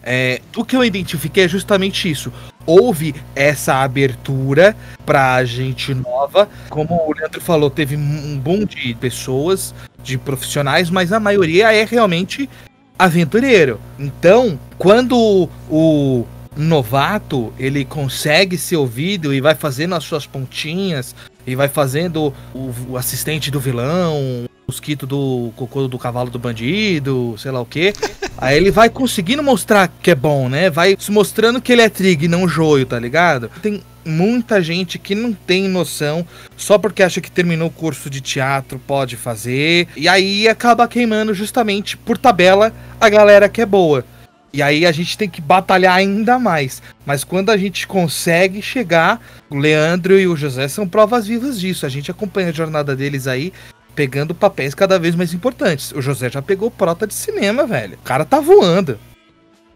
[0.08, 2.32] É, o que eu identifiquei é justamente isso.
[2.64, 6.48] Houve essa abertura pra gente nova.
[6.70, 11.84] Como o Leandro falou, teve um boom de pessoas, de profissionais, mas a maioria é
[11.84, 12.48] realmente
[12.98, 13.80] aventureiro.
[13.98, 16.24] Então, quando o
[16.56, 21.14] novato ele consegue ser ouvido e vai fazendo as suas pontinhas
[21.46, 26.38] e vai fazendo o, o assistente do vilão, o mosquito do cocô do cavalo do
[26.38, 27.92] bandido, sei lá o que.
[28.38, 30.68] Aí ele vai conseguindo mostrar que é bom, né?
[30.68, 33.50] Vai se mostrando que ele é trigo e não joio, tá ligado?
[33.62, 38.20] Tem muita gente que não tem noção, só porque acha que terminou o curso de
[38.20, 44.04] teatro pode fazer, e aí acaba queimando justamente por tabela a galera que é boa.
[44.52, 46.82] E aí a gente tem que batalhar ainda mais.
[47.04, 51.84] Mas quando a gente consegue chegar, o Leandro e o José são provas vivas disso.
[51.84, 53.52] A gente acompanha a jornada deles aí,
[53.94, 55.92] pegando papéis cada vez mais importantes.
[55.92, 57.98] O José já pegou prota de cinema, velho.
[58.00, 58.98] O cara tá voando.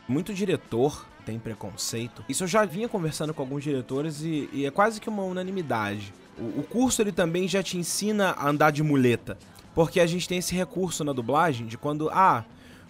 [0.08, 2.24] Muito diretor tem preconceito.
[2.28, 6.12] Isso eu já vinha conversando com alguns diretores e, e é quase que uma unanimidade.
[6.36, 9.38] O, o curso ele também já te ensina a andar de muleta.
[9.72, 12.44] Porque a gente tem esse recurso na dublagem de quando, ah,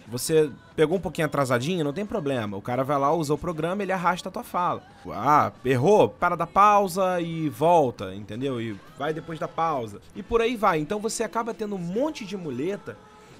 [0.07, 2.57] você pegou um pouquinho atrasadinho, não tem problema.
[2.57, 4.81] O cara vai lá, usa o programa, ele arrasta a tua fala.
[5.11, 8.59] Ah, errou, para da pausa e volta, entendeu?
[8.59, 10.01] E vai depois da pausa.
[10.15, 10.79] E por aí vai.
[10.79, 12.97] Então você acaba tendo um monte de muleta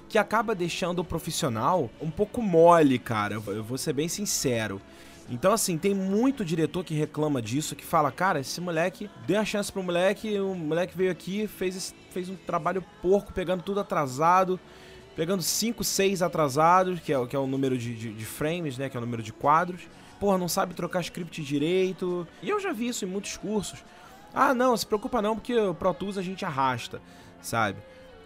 [0.08, 3.42] que acaba deixando o profissional um pouco mole, cara.
[3.46, 4.78] Eu vou ser bem sincero.
[5.34, 9.44] Então, assim, tem muito diretor que reclama disso, que fala, cara, esse moleque, dê a
[9.46, 14.60] chance pro moleque, o moleque veio aqui, fez, fez um trabalho porco, pegando tudo atrasado,
[15.16, 18.76] pegando 5, 6 atrasados, que é, o- que é o número de, de- de frames,
[18.76, 19.80] né, que é o número de quadros,
[20.20, 22.28] porra, não sabe trocar script direito.
[22.42, 23.82] E eu já vi isso em muitos cursos.
[24.34, 27.00] Ah, não, se preocupa não, porque o Pro Tools a gente arrasta,
[27.40, 27.78] sabe?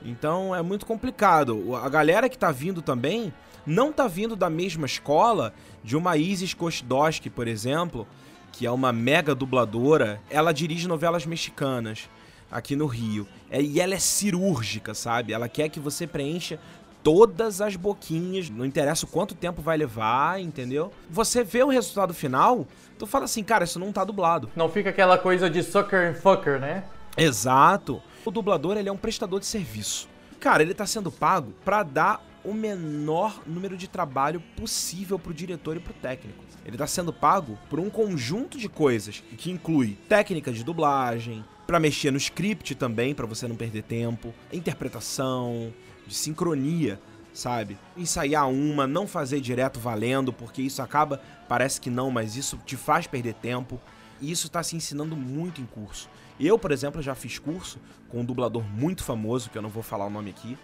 [0.05, 1.75] Então é muito complicado.
[1.77, 3.33] A galera que tá vindo também
[3.66, 5.52] não tá vindo da mesma escola
[5.83, 8.07] de uma Isis Kostdowski, por exemplo,
[8.52, 10.20] que é uma mega dubladora.
[10.31, 12.09] Ela dirige novelas mexicanas
[12.50, 13.26] aqui no Rio.
[13.50, 15.33] É, e ela é cirúrgica, sabe?
[15.33, 16.59] Ela quer que você preencha
[17.02, 20.92] todas as boquinhas, não interessa o quanto tempo vai levar, entendeu?
[21.09, 22.66] Você vê o resultado final,
[22.98, 24.50] tu fala assim, cara, isso não tá dublado.
[24.57, 26.83] Não fica aquela coisa de sucker and fucker, né?
[27.16, 28.02] Exato.
[28.24, 30.09] O dublador, ele é um prestador de serviço.
[30.40, 35.77] Cara, ele tá sendo pago para dar o menor número de trabalho possível pro diretor
[35.77, 36.45] e pro técnico.
[36.65, 41.81] Ele tá sendo pago por um conjunto de coisas que inclui técnica de dublagem, para
[41.81, 45.73] mexer no script também, para você não perder tempo, interpretação,
[46.07, 47.01] de sincronia,
[47.35, 47.77] sabe?
[47.97, 52.77] Ensaiar uma, não fazer direto valendo, porque isso acaba, parece que não, mas isso te
[52.77, 53.81] faz perder tempo.
[54.21, 56.09] E isso tá se ensinando muito em curso.
[56.39, 57.79] Eu, por exemplo, já fiz curso
[58.09, 60.57] com um dublador muito famoso, que eu não vou falar o nome aqui.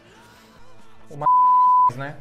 [1.11, 1.27] Uma
[1.97, 2.17] né?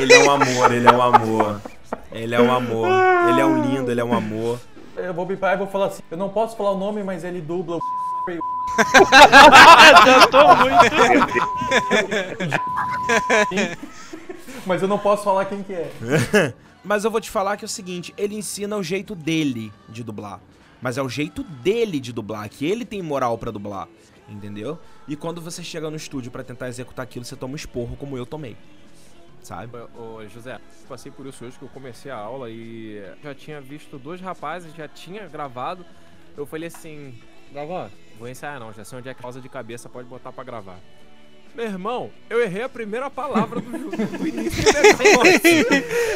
[0.00, 1.60] ele é um amor, ele é um amor.
[2.10, 2.88] Ele é um amor.
[3.28, 4.60] Ele é um lindo, ele é um amor.
[4.96, 6.02] Eu vou bipar e vou falar assim.
[6.10, 7.80] Eu não posso falar o nome, mas ele dubla o
[9.92, 10.96] Adiantou muito.
[14.64, 15.90] mas eu não posso falar quem que é.
[16.84, 20.02] Mas eu vou te falar que é o seguinte, ele ensina o jeito dele de
[20.02, 20.40] dublar.
[20.80, 23.86] Mas é o jeito dele de dublar, que ele tem moral para dublar,
[24.28, 24.78] entendeu?
[25.06, 28.16] E quando você chega no estúdio para tentar executar aquilo, você toma um esporro como
[28.16, 28.56] eu tomei.
[29.42, 29.76] Sabe?
[29.96, 33.98] Ô, José, passei por isso hoje que eu comecei a aula e já tinha visto
[33.98, 35.84] dois rapazes, já tinha gravado.
[36.36, 37.20] Eu falei assim,
[37.52, 40.44] Gavan, vou ensaiar não, já sei onde é que pausa de cabeça pode botar para
[40.44, 40.78] gravar.
[41.54, 45.66] Meu irmão, eu errei a primeira palavra do, do início do negócio.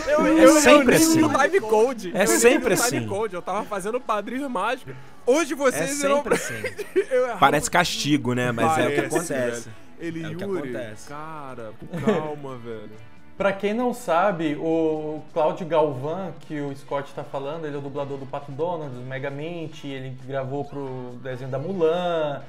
[0.09, 1.21] Eu, é eu, sempre eu assim.
[1.21, 2.13] no time code.
[2.17, 3.07] É eu sempre time assim.
[3.07, 3.35] code.
[3.35, 4.91] Eu tava fazendo padrinho mágico.
[5.27, 6.17] Hoje É vocês irão...
[6.17, 6.63] sempre assim.
[7.39, 8.51] Parece castigo, né?
[8.51, 9.61] Mas é o que Parece, acontece.
[9.69, 9.77] velho.
[9.99, 11.09] Ele, É o que Yuri, acontece.
[11.09, 11.73] cara,
[12.05, 12.91] calma, velho.
[13.37, 17.83] Pra quem não sabe, o Cláudio Galvan, que o Scott tá falando, ele é o
[17.83, 22.41] dublador do Pato Donald, do Megamente, ele gravou pro desenho da Mulan,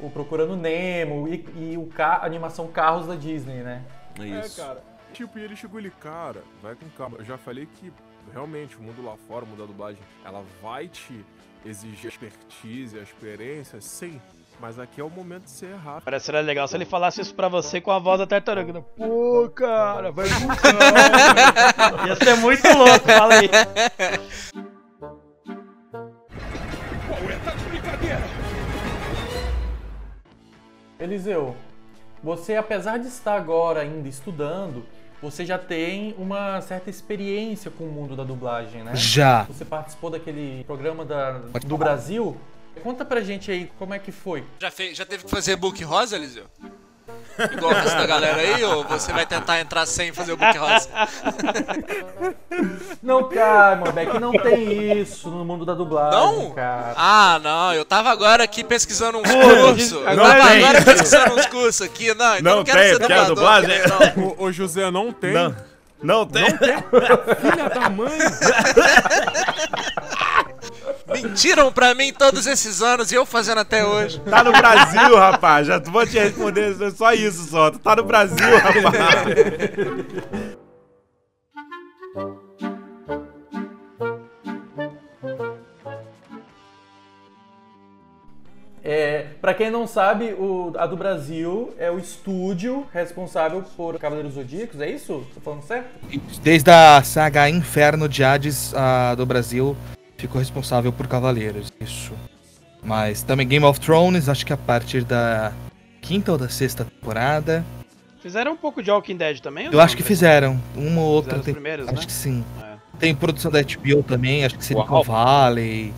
[0.00, 3.82] o Procurando Nemo e, e o ca a animação Carros da Disney, né?
[4.18, 4.82] É, cara.
[5.12, 7.18] Tipo, e ele chegou ali, cara, vai com calma.
[7.18, 7.92] Eu já falei que
[8.32, 11.24] realmente o mundo lá fora, o mundo da dublagem, ela vai te
[11.64, 14.20] exigir expertise, a experiência, sim.
[14.60, 16.02] Mas aqui é o momento de ser errado.
[16.04, 18.72] Parece seria legal se ele falasse isso pra você com a voz da tartaruga.
[18.72, 18.84] né?
[18.96, 22.06] Pô, cara, vai com calma.
[22.06, 23.48] Ia ser muito louco, fala aí.
[27.08, 27.36] Qual é?
[27.44, 28.43] Tá de brincadeira?
[30.98, 31.56] Eliseu,
[32.22, 34.84] você apesar de estar agora ainda estudando,
[35.20, 38.94] você já tem uma certa experiência com o mundo da dublagem, né?
[38.94, 39.44] Já.
[39.44, 42.36] Você participou daquele programa da, do Brasil?
[42.82, 44.44] Conta pra gente aí como é que foi.
[44.58, 46.44] Já, fez, já teve que fazer book rosa, Eliseu?
[47.52, 50.56] Igual o resto da galera aí, ou você vai tentar entrar sem fazer o book
[50.56, 50.88] rosa?
[53.02, 56.50] Não, cara, mano, é não tem isso no mundo da dublagem, Não?
[56.52, 56.94] cara.
[56.96, 59.92] Ah, não, eu tava agora aqui pesquisando uns cursos.
[59.92, 60.64] Eu agora tava tem.
[60.64, 63.26] agora pesquisando uns cursos aqui, não, então Não não quero tem, ser é dublador.
[63.34, 63.78] dublagem?
[64.16, 64.28] não.
[64.38, 65.32] Ô, ô, José, não tem.
[65.34, 65.54] Não,
[66.02, 66.46] não tem.
[66.46, 68.18] Filha da mãe.
[71.24, 74.20] Mentiram pra mim todos esses anos e eu fazendo até hoje.
[74.20, 75.66] Tá no Brasil, rapaz.
[75.66, 77.70] Já vou te responder só isso só.
[77.70, 79.24] Tu tá no Brasil, rapaz.
[88.86, 94.34] É, para quem não sabe, o, a do Brasil é o estúdio responsável por Cavaleiros
[94.34, 95.26] Zodíacos, é isso?
[95.34, 95.88] Tô falando certo?
[96.42, 99.74] Desde a saga Inferno de Hades a do Brasil
[100.24, 102.12] ficou responsável por Cavaleiros, isso.
[102.82, 105.52] Mas também Game of Thrones, acho que a partir da
[106.00, 107.64] quinta ou da sexta temporada.
[108.20, 109.66] Fizeram um pouco de Walking Dead também?
[109.66, 109.80] Eu não?
[109.80, 111.38] acho que fizeram uma ou outra.
[111.40, 112.06] Tem- primeiros, acho né?
[112.06, 112.44] que sim.
[112.62, 112.74] É.
[112.98, 115.92] Tem produção da HBO também, acho que Silicon Valley.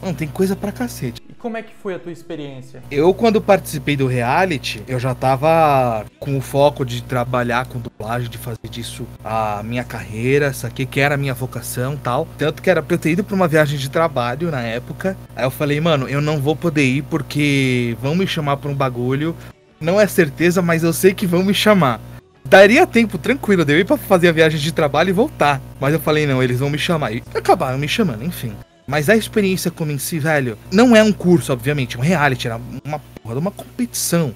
[0.00, 1.21] Não, tem coisa pra cacete.
[1.42, 2.84] Como é que foi a tua experiência?
[2.88, 8.30] Eu, quando participei do reality, eu já tava com o foco de trabalhar com dublagem,
[8.30, 12.28] de fazer disso a minha carreira, saquei que era a minha vocação tal.
[12.38, 15.16] Tanto que era pra eu ter ido pra uma viagem de trabalho na época.
[15.34, 18.74] Aí eu falei, mano, eu não vou poder ir porque vão me chamar pra um
[18.74, 19.34] bagulho.
[19.80, 22.00] Não é certeza, mas eu sei que vão me chamar.
[22.44, 25.60] Daria tempo tranquilo de eu ir pra fazer a viagem de trabalho e voltar.
[25.80, 27.12] Mas eu falei, não, eles vão me chamar.
[27.12, 28.54] E acabaram me chamando, enfim.
[28.86, 32.46] Mas a experiência como em si, velho, não é um curso, obviamente, é um reality,
[32.46, 34.34] era uma porra uma competição.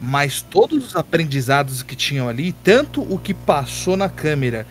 [0.00, 4.66] Mas todos os aprendizados que tinham ali, tanto o que passou na câmera,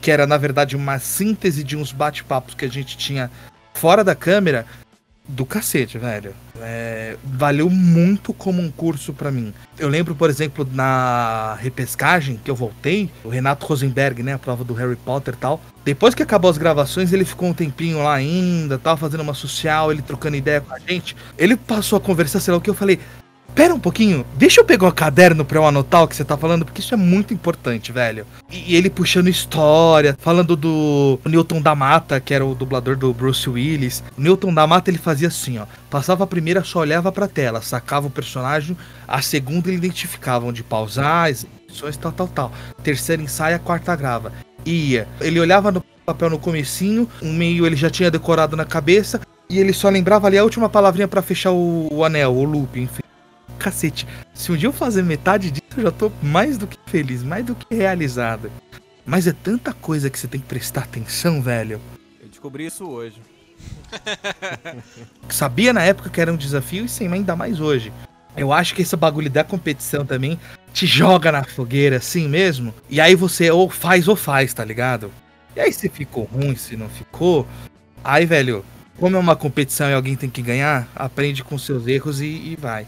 [0.00, 3.30] que era na verdade uma síntese de uns bate-papos que a gente tinha
[3.74, 4.66] fora da câmera,
[5.28, 6.32] do cacete, velho.
[6.60, 9.52] É, valeu muito como um curso pra mim.
[9.78, 14.64] Eu lembro, por exemplo, na repescagem que eu voltei, o Renato Rosenberg, né, a prova
[14.64, 15.60] do Harry Potter e tal.
[15.84, 19.92] Depois que acabou as gravações, ele ficou um tempinho lá ainda, tava fazendo uma social,
[19.92, 21.16] ele trocando ideia com a gente.
[21.36, 22.98] Ele passou a conversar, sei lá o que, eu falei,
[23.56, 26.36] Pera um pouquinho, deixa eu pegar o caderno pra eu anotar o que você tá
[26.36, 28.26] falando, porque isso é muito importante, velho.
[28.52, 33.14] E, e ele puxando história, falando do Newton da Mata, que era o dublador do
[33.14, 34.04] Bruce Willis.
[34.14, 35.64] O Newton da Mata ele fazia assim, ó.
[35.88, 38.76] Passava a primeira, só olhava pra tela, sacava o personagem,
[39.08, 42.52] a segunda ele identificava onde pausar, exibições, tal, tal, tal.
[42.82, 44.34] Terceira ensaia, quarta grava.
[44.66, 45.08] Ia.
[45.18, 49.58] Ele olhava no papel no comecinho, um meio ele já tinha decorado na cabeça, e
[49.58, 53.06] ele só lembrava ali a última palavrinha para fechar o, o anel, o loop, enfim
[53.56, 54.06] cacete.
[54.34, 57.44] Se um dia eu fazer metade disso, eu já tô mais do que feliz, mais
[57.44, 58.50] do que realizado.
[59.04, 61.80] Mas é tanta coisa que você tem que prestar atenção, velho.
[62.20, 63.20] Eu descobri isso hoje.
[65.28, 67.92] Sabia na época que era um desafio e sem ainda mais hoje.
[68.36, 70.38] Eu acho que esse bagulho da competição também
[70.72, 72.74] te joga na fogueira assim mesmo.
[72.90, 75.10] E aí você ou faz ou faz, tá ligado?
[75.54, 77.46] E aí se ficou ruim, se não ficou.
[78.04, 78.64] Aí, velho,
[78.98, 82.56] como é uma competição e alguém tem que ganhar, aprende com seus erros e, e
[82.60, 82.86] vai.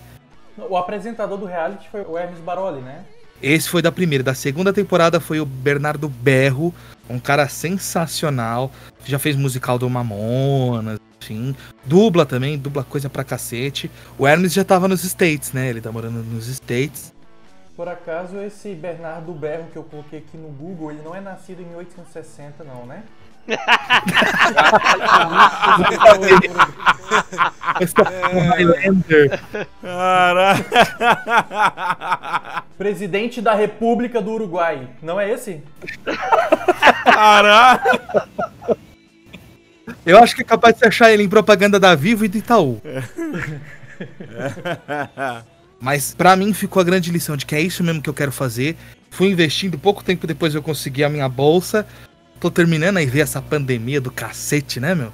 [0.68, 3.04] O apresentador do reality foi o Hermes Baroli, né?
[3.42, 4.24] Esse foi da primeira.
[4.24, 6.74] Da segunda temporada foi o Bernardo Berro,
[7.09, 8.70] um cara sensacional.
[9.04, 11.54] Já fez musical do Mamonas, enfim.
[11.84, 13.90] Dubla também, dubla coisa pra cacete.
[14.18, 15.68] O Hermes já tava nos States, né?
[15.68, 17.14] Ele tá morando nos States.
[17.76, 21.62] Por acaso, esse Bernardo Berro que eu coloquei aqui no Google, ele não é nascido
[21.62, 23.04] em 1860, não, né?
[32.76, 34.88] Presidente da República do Uruguai.
[35.03, 35.62] Não é esse?
[37.05, 38.28] Caraca!
[40.05, 42.80] Eu acho que é capaz de achar ele em propaganda da Vivo e do Itaú.
[45.80, 48.32] Mas para mim ficou a grande lição de que é isso mesmo que eu quero
[48.32, 48.76] fazer.
[49.11, 51.86] Fui investindo, pouco tempo depois eu consegui a minha bolsa.
[52.41, 55.12] Tô terminando aí ver essa pandemia do cacete, né, meu?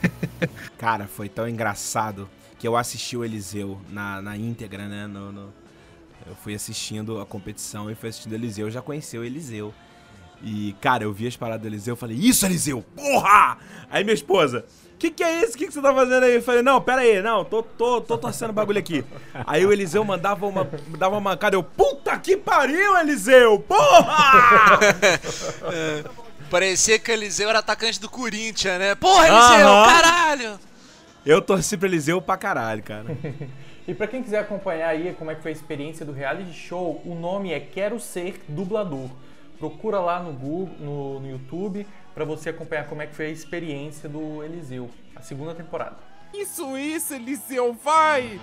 [0.78, 2.28] Cara, foi tão engraçado
[2.58, 5.06] que eu assisti o Eliseu na, na íntegra, né?
[5.06, 5.52] No, no...
[6.26, 8.66] Eu fui assistindo a competição e fui assistindo o Eliseu.
[8.66, 9.74] Eu já conheci o Eliseu.
[10.42, 13.58] E, cara, eu vi as paradas do Eliseu e falei, isso, Eliseu, porra!
[13.90, 14.64] Aí minha esposa,
[14.98, 15.54] que que é isso?
[15.54, 16.36] O que, que você tá fazendo aí?
[16.36, 19.04] Eu falei, não, pera aí, não, tô, tô, tô torcendo bagulho aqui.
[19.46, 24.78] Aí o Eliseu mandava uma, dava uma mancada, eu, puta que pariu, Eliseu, porra!
[26.50, 28.94] Parecia que o Eliseu era atacante do Corinthians, né?
[28.94, 29.86] Porra, Eliseu, Aham.
[29.92, 30.60] caralho!
[31.26, 33.06] Eu torci pro Eliseu pra caralho, cara.
[33.88, 37.00] E pra quem quiser acompanhar aí como é que foi a experiência do reality show,
[37.06, 39.08] o nome é Quero Ser Dublador.
[39.58, 43.30] Procura lá no Google, no, no YouTube, pra você acompanhar como é que foi a
[43.30, 45.96] experiência do Eliseu, a segunda temporada.
[46.34, 48.38] Isso, isso, Eliseu, vai!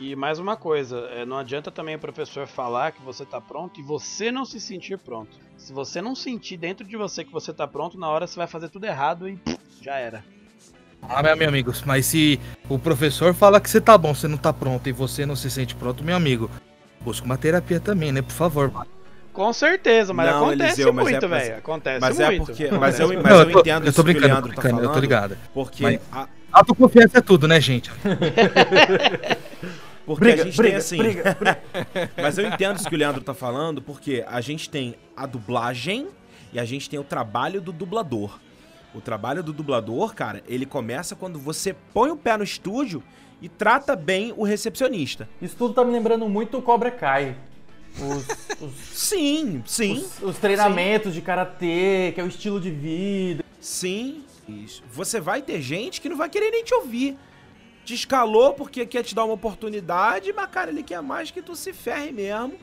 [0.00, 3.78] E mais uma coisa, é, não adianta também o professor falar que você tá pronto
[3.78, 5.36] e você não se sentir pronto.
[5.58, 8.46] Se você não sentir dentro de você que você tá pronto, na hora você vai
[8.46, 9.38] fazer tudo errado e
[9.82, 10.24] já era.
[11.02, 14.52] Ah, meu amigo, mas se o professor fala que você tá bom, você não tá
[14.54, 16.50] pronto e você não se sente pronto, meu amigo,
[17.02, 18.22] busca uma terapia também, né?
[18.22, 18.72] Por favor.
[19.34, 21.58] Com certeza, mas Não, acontece Eliseu, mas é- muito, mas- velho.
[21.58, 22.46] Acontece Mas é muito.
[22.46, 22.64] porque.
[22.64, 24.26] Acontece Mas eu, mas Não, eu, eu tô- entendo eu tô isso que o brincando,
[24.26, 25.36] Leandro tá brincando, eu tô falando, ligado.
[25.54, 25.82] Porque.
[25.82, 27.90] Mas- a- Autoconfiança é tudo, né, gente?
[30.16, 30.96] Porque Briga, a gente briga, tem assim.
[30.98, 31.36] briga,
[32.20, 36.08] Mas eu entendo isso que o Leandro tá falando, porque a gente tem a dublagem
[36.52, 38.38] e a gente tem o trabalho do dublador.
[38.92, 43.02] O trabalho do dublador, cara, ele começa quando você põe o pé no estúdio
[43.40, 45.28] e trata bem o recepcionista.
[45.40, 47.36] Isso tudo tá me lembrando muito o Cobra Kai.
[47.98, 48.26] Os,
[48.60, 49.92] os, Sim, sim.
[49.92, 53.44] os- os treinamentos de karatê, que é o estilo de vida.
[53.60, 54.24] Sim.
[54.48, 54.82] Isso.
[54.92, 57.16] Você vai ter gente que não vai querer nem te ouvir.
[57.84, 61.54] Te escalou porque quer te dar uma oportunidade, mas, cara, ele quer mais que tu
[61.56, 62.54] se ferre mesmo,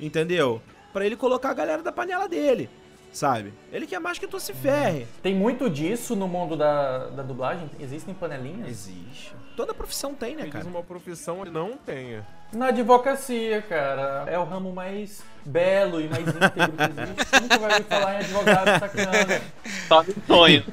[0.00, 0.60] entendeu?
[0.92, 2.70] Pra ele colocar a galera da panela dele,
[3.12, 3.52] sabe?
[3.72, 5.06] Ele quer mais que tu se ferre.
[5.22, 7.68] Tem muito disso no mundo da, da dublagem?
[7.80, 8.68] Existem panelinhas?
[8.68, 9.34] Existe.
[9.56, 10.64] Toda profissão tem, né, Me cara?
[10.64, 12.26] diz uma profissão que não tenha.
[12.52, 17.40] Na advocacia, cara, é o ramo mais belo e mais íntegro que existe.
[17.42, 19.42] Nunca vai ouvir falar em advogado sacana.
[19.88, 20.64] Só no sonho.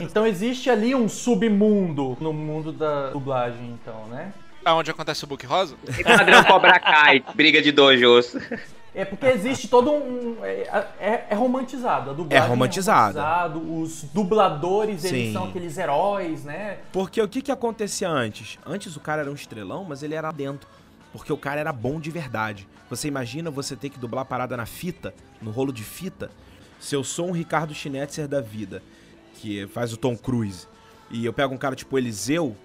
[0.00, 4.32] Então existe ali um submundo no mundo da dublagem, então, né?
[4.64, 5.76] Aonde acontece o book rosa?
[5.98, 8.36] E padrão Cobra Kai, briga de dojos.
[8.92, 10.38] É porque existe todo um.
[10.42, 12.10] É, é, é romantizado.
[12.10, 13.18] A dublagem É romantizado.
[13.18, 15.32] romantizado, Os dubladores, eles Sim.
[15.34, 16.78] são aqueles heróis, né?
[16.92, 18.58] Porque o que que acontecia antes?
[18.66, 20.66] Antes o cara era um estrelão, mas ele era dentro.
[21.12, 22.66] Porque o cara era bom de verdade.
[22.90, 26.30] Você imagina você ter que dublar a parada na fita, no rolo de fita.
[26.80, 28.82] Se eu sou um Ricardo Schnetzer da vida,
[29.40, 30.66] que faz o Tom Cruise,
[31.10, 32.56] e eu pego um cara tipo Eliseu,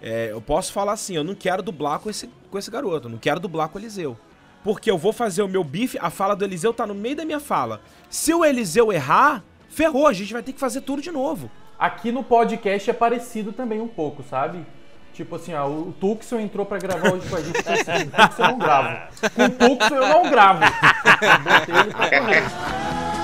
[0.00, 3.18] é, eu posso falar assim, eu não quero dublar com esse, com esse garoto, não
[3.18, 4.16] quero dublar com o Eliseu.
[4.62, 7.24] Porque eu vou fazer o meu bife, a fala do Eliseu tá no meio da
[7.24, 7.80] minha fala.
[8.10, 11.50] Se o Eliseu errar, ferrou, a gente vai ter que fazer tudo de novo.
[11.78, 14.66] Aqui no podcast é parecido também um pouco, sabe?
[15.14, 17.58] Tipo assim, ó, o Tuxon entrou pra gravar hoje com a gente.
[17.58, 18.88] então, assim, Com o Tuxon eu não gravo.
[19.34, 20.60] Com o Tuxon eu não gravo.
[20.64, 23.17] Eu botei ele pra correr.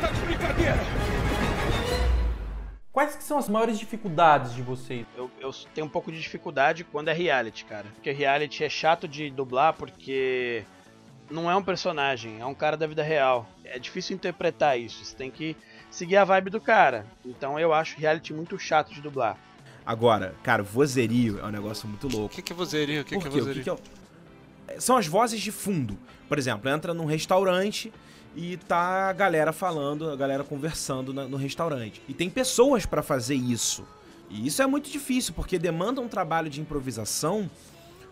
[0.00, 0.78] Tá de brincadeira?
[2.92, 5.04] Quais que são as maiores dificuldades de vocês?
[5.16, 7.86] Eu, eu tenho um pouco de dificuldade quando é reality, cara.
[7.94, 10.64] Porque reality é chato de dublar porque
[11.28, 13.48] não é um personagem, é um cara da vida real.
[13.64, 15.04] É difícil interpretar isso.
[15.04, 15.56] Você tem que
[15.90, 17.04] seguir a vibe do cara.
[17.24, 19.36] Então eu acho reality muito chato de dublar.
[19.84, 22.26] Agora, cara, vozerio é um negócio muito louco.
[22.26, 23.02] O que, que é vozerio?
[23.02, 23.64] O que, que é vozerio?
[23.64, 25.98] que que é São as vozes de fundo.
[26.28, 27.92] Por exemplo, entra num restaurante
[28.34, 32.00] e tá a galera falando, a galera conversando na- no restaurante.
[32.08, 33.86] E tem pessoas pra fazer isso.
[34.30, 37.48] E isso é muito difícil, porque demanda um trabalho de improvisação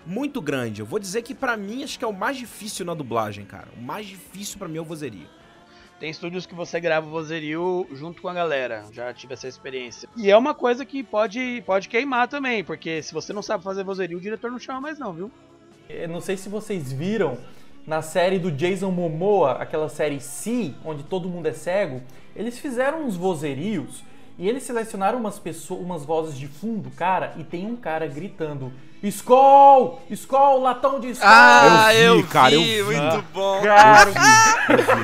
[0.06, 0.80] muito grande.
[0.80, 3.68] Eu vou dizer que pra mim acho que é o mais difícil na dublagem, cara.
[3.76, 5.26] O mais difícil pra mim é o vozerio.
[5.98, 8.84] Tem estúdios que você grava o vozerio junto com a galera.
[8.92, 10.08] Já tive essa experiência.
[10.16, 13.84] E é uma coisa que pode, pode queimar também, porque se você não sabe fazer
[13.84, 15.30] vozerio, o diretor não chama mais não, viu?
[15.88, 17.38] Eu não sei se vocês viram
[17.86, 22.00] na série do Jason Momoa, aquela série Si, onde todo mundo é cego,
[22.34, 24.04] eles fizeram uns vozerios
[24.38, 28.72] e eles selecionaram umas pessoas, umas vozes de fundo, cara, e tem um cara gritando:
[29.02, 30.00] Skol!
[30.10, 31.28] Skol, latão de Skol!
[31.28, 33.00] Ah, Eu vi, eu vi, cara, eu vi.
[33.00, 33.60] muito bom.
[33.62, 34.10] Cara,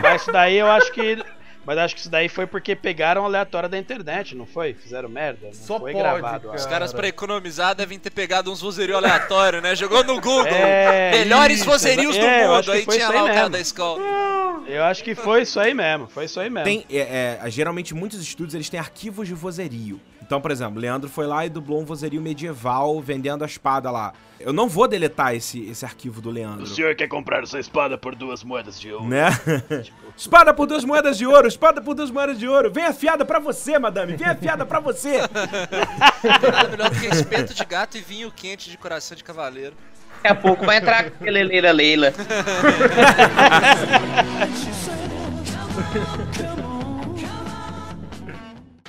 [0.03, 1.22] Mas isso daí eu acho que.
[1.69, 4.73] Mas acho que isso daí foi porque pegaram aleatório da internet, não foi?
[4.73, 5.49] Fizeram merda?
[5.49, 6.47] Não Só foi pode, gravado.
[6.47, 6.57] cara.
[6.57, 9.77] Os caras, pra economizar, devem ter pegado uns vozerio aleatórios, né?
[9.77, 10.47] Jogou no Google.
[10.47, 12.73] É, Melhores isso, vozerios do é, eu acho mundo.
[12.73, 14.01] que Aí foi tinha isso lá o cara da escola.
[14.66, 16.09] Eu acho que foi isso aí mesmo.
[16.09, 16.64] Foi isso aí mesmo.
[16.64, 19.99] Tem, é, é, geralmente, muitos estúdios eles têm arquivos de vozerio.
[20.29, 24.12] Então, por exemplo, Leandro foi lá e dublou um vozerio medieval vendendo a espada lá.
[24.39, 26.64] Eu não vou deletar esse, esse arquivo do Leandro.
[26.64, 29.09] O senhor quer comprar sua espada por duas moedas de ouro?
[29.09, 29.31] Né?
[30.14, 32.70] espada por duas moedas de ouro, espada por duas moedas de ouro.
[32.70, 35.22] Vem afiada pra você, madame, vem afiada pra você.
[36.22, 39.74] Nada melhor do que espeto de gato e vinho quente de coração de cavaleiro.
[40.16, 42.12] Daqui a pouco vai entrar aquele Leila Leila.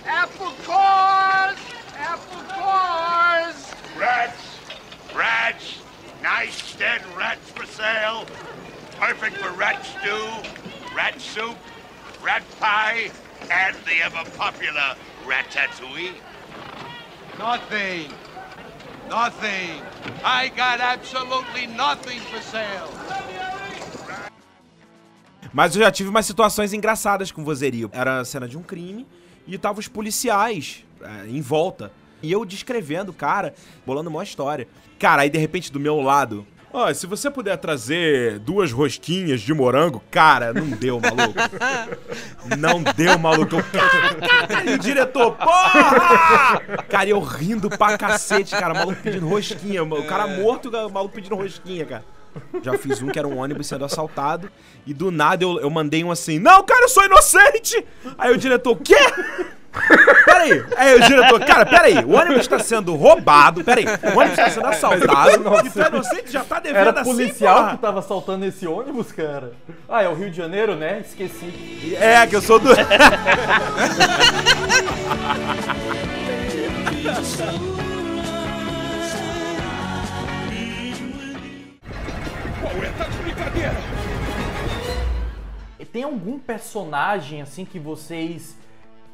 [0.10, 1.60] Apple cores!
[1.96, 3.74] Apple cores!
[3.96, 4.58] Rats!
[5.16, 5.82] Rats!
[6.24, 8.26] Nice dead rats for sale!
[9.00, 10.28] Perfect for rat stew,
[10.96, 11.56] rat soup,
[12.24, 13.12] rat pie,
[13.52, 14.96] and the ever popular
[15.26, 16.16] ratatouille.
[17.38, 18.12] Nothing.
[19.08, 19.82] Nothing.
[20.26, 22.90] I got absolutely nothing for sale.
[25.54, 27.90] Mas eu já tive umas situações engraçadas com vozerio.
[27.94, 29.08] Era a cena de um crime
[29.50, 31.92] e tava os policiais é, em volta.
[32.22, 33.54] E eu descrevendo cara,
[33.86, 34.68] bolando uma história.
[34.98, 36.46] Cara, aí de repente do meu lado.
[36.72, 41.34] Ó, se você puder trazer duas rosquinhas de morango, cara, não deu, maluco.
[42.58, 43.56] Não deu, maluco.
[43.56, 46.60] Eu, cara, cara, e o diretor, porra!
[46.88, 48.74] Cara, eu rindo pra cacete, cara.
[48.74, 49.84] O maluco pedindo rosquinha.
[49.84, 52.04] O cara morto, o maluco pedindo rosquinha, cara.
[52.64, 54.52] Já fiz um que era um ônibus sendo assaltado.
[54.86, 57.86] E do nada eu, eu mandei um assim: Não, cara, eu sou inocente!
[58.18, 58.96] Aí o diretor, quê?
[60.26, 64.50] Peraí, aí o diretor, cara, peraí, o ônibus tá sendo roubado, peraí, o ônibus tá
[64.50, 65.32] sendo assaltado,
[65.64, 67.72] e tu é inocente, já tá devendo Era assim, policial porra.
[67.72, 69.54] que tava assaltando esse ônibus, cara.
[69.88, 71.04] Ah, é o Rio de Janeiro, né?
[71.06, 71.96] Esqueci.
[72.00, 72.70] É, que eu sou do.
[85.80, 88.58] E Tem algum personagem assim que vocês.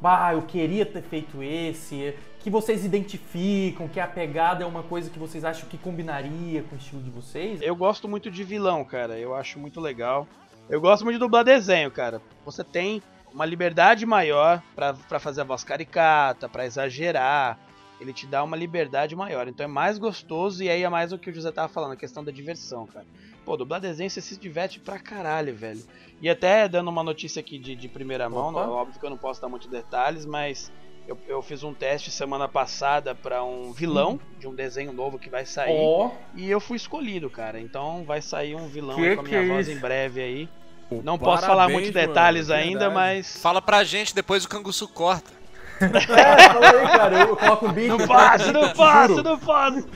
[0.02, 2.14] Ah, eu queria ter feito esse.
[2.40, 6.76] Que vocês identificam, que a pegada é uma coisa que vocês acham que combinaria com
[6.76, 7.60] o estilo de vocês?
[7.60, 9.18] Eu gosto muito de vilão, cara.
[9.18, 10.28] Eu acho muito legal.
[10.68, 12.20] Eu gosto muito de dublar desenho, cara.
[12.44, 13.02] Você tem
[13.32, 17.58] uma liberdade maior pra fazer a voz caricata, pra exagerar.
[18.00, 19.48] Ele te dá uma liberdade maior.
[19.48, 21.96] Então é mais gostoso e aí é mais o que o José tava falando, a
[21.96, 23.06] questão da diversão, cara.
[23.46, 25.82] Pô, dublar desenho você se diverte pra caralho, velho.
[26.20, 28.66] E até dando uma notícia aqui de, de primeira mão, Opa.
[28.66, 30.70] não- óbvio que eu não posso dar muitos detalhes, mas
[31.08, 35.30] Eu, eu fiz um teste semana passada pra um vilão de um desenho novo que
[35.30, 35.78] vai sair.
[35.80, 36.10] Ó.
[36.34, 37.60] E eu fui escolhido, cara.
[37.60, 39.78] Então vai sair um vilão Que aí com a minha é voz isso?
[39.78, 40.48] em breve aí.
[40.90, 42.68] Pô, Não posso falar parabéns, muitos mano, detalhes verdade.
[42.70, 43.36] ainda, mas.
[43.40, 45.30] Fala pra gente, depois o canguçu corta.
[45.80, 47.20] É, fala aí, cara.
[47.20, 47.96] Eu coloco um bico.
[47.98, 49.88] Não posso, não posso, não posso.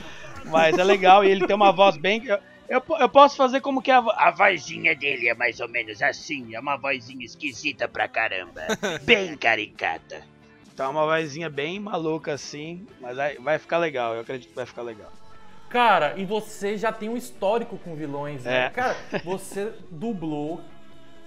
[0.45, 2.23] Mas é legal e ele tem uma voz bem.
[2.71, 6.01] Eu, eu, posso fazer como que é a, A vozinha dele é mais ou menos
[6.01, 8.61] assim, é uma vozinha esquisita pra caramba.
[9.03, 10.23] Bem caricata.
[10.73, 14.55] Então é uma vozinha bem maluca assim, mas vai, vai ficar legal, eu acredito que
[14.55, 15.11] vai ficar legal.
[15.69, 18.67] Cara, e você já tem um histórico com vilões, né?
[18.67, 18.69] É.
[18.69, 18.95] Cara,
[19.25, 20.61] você dublou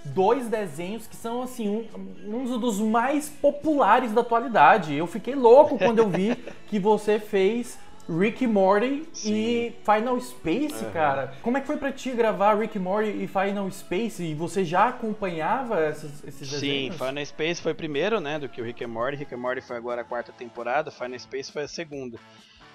[0.02, 4.94] dois desenhos que são, assim, um, uns dos mais populares da atualidade.
[4.94, 6.36] Eu fiquei louco quando eu vi
[6.68, 7.78] que você fez
[8.08, 11.32] Rick Morty e Final Space, cara.
[11.42, 14.22] Como é que foi pra ti gravar Rick Morty e Final Space?
[14.22, 16.96] E você já acompanhava esses, esses Sim, desenhos?
[16.96, 19.16] Final Space foi primeiro, né, do que o Rick and Morty.
[19.16, 22.18] Rick and Morty foi agora a quarta temporada, Final Space foi a segunda.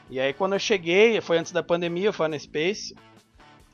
[0.09, 2.95] E aí quando eu cheguei, foi antes da pandemia, o Final Space.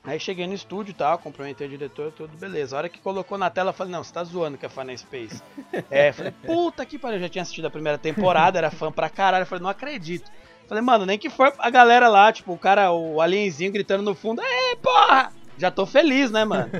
[0.04, 2.76] Aí cheguei no estúdio e tal, cumprimentei o diretor, tudo beleza.
[2.76, 4.96] A hora que colocou na tela, eu falei, não, você tá zoando que é Final
[4.98, 5.42] Space.
[5.90, 9.10] é, falei, puta que pariu, eu já tinha assistido a primeira temporada, era fã pra
[9.10, 9.44] caralho.
[9.44, 10.30] Eu falei, não acredito.
[10.68, 14.16] Falei, mano, nem que for a galera lá, tipo, o cara, o alienzinho gritando no
[14.16, 15.32] fundo, é, porra!
[15.58, 16.72] Já tô feliz, né, mano?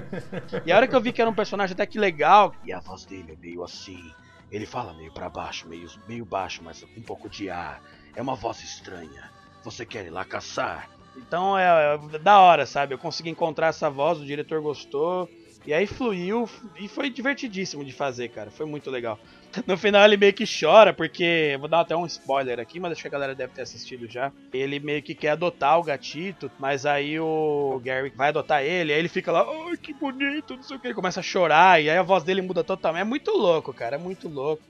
[0.66, 2.80] E a hora que eu vi que era um personagem até que legal, E a
[2.80, 4.12] voz dele é meio assim.
[4.52, 7.82] Ele fala meio pra baixo, meio, meio baixo, mas um pouco de ar.
[8.16, 9.32] É uma voz estranha.
[9.64, 10.90] Você quer ir lá caçar?
[11.16, 12.94] Então é, é da hora, sabe?
[12.94, 15.30] Eu consegui encontrar essa voz, o diretor gostou.
[15.66, 16.48] E aí fluiu
[16.80, 18.52] e foi divertidíssimo de fazer, cara.
[18.52, 19.18] Foi muito legal.
[19.66, 21.56] No final ele meio que chora, porque.
[21.60, 24.32] Vou dar até um spoiler aqui, mas acho que a galera deve ter assistido já.
[24.54, 29.00] Ele meio que quer adotar o gatito, mas aí o Gary vai adotar ele, aí
[29.00, 30.88] ele fica lá, ai que bonito, não sei o que.
[30.88, 33.02] Ele começa a chorar, e aí a voz dele muda totalmente.
[33.02, 34.64] É muito louco, cara, é muito louco.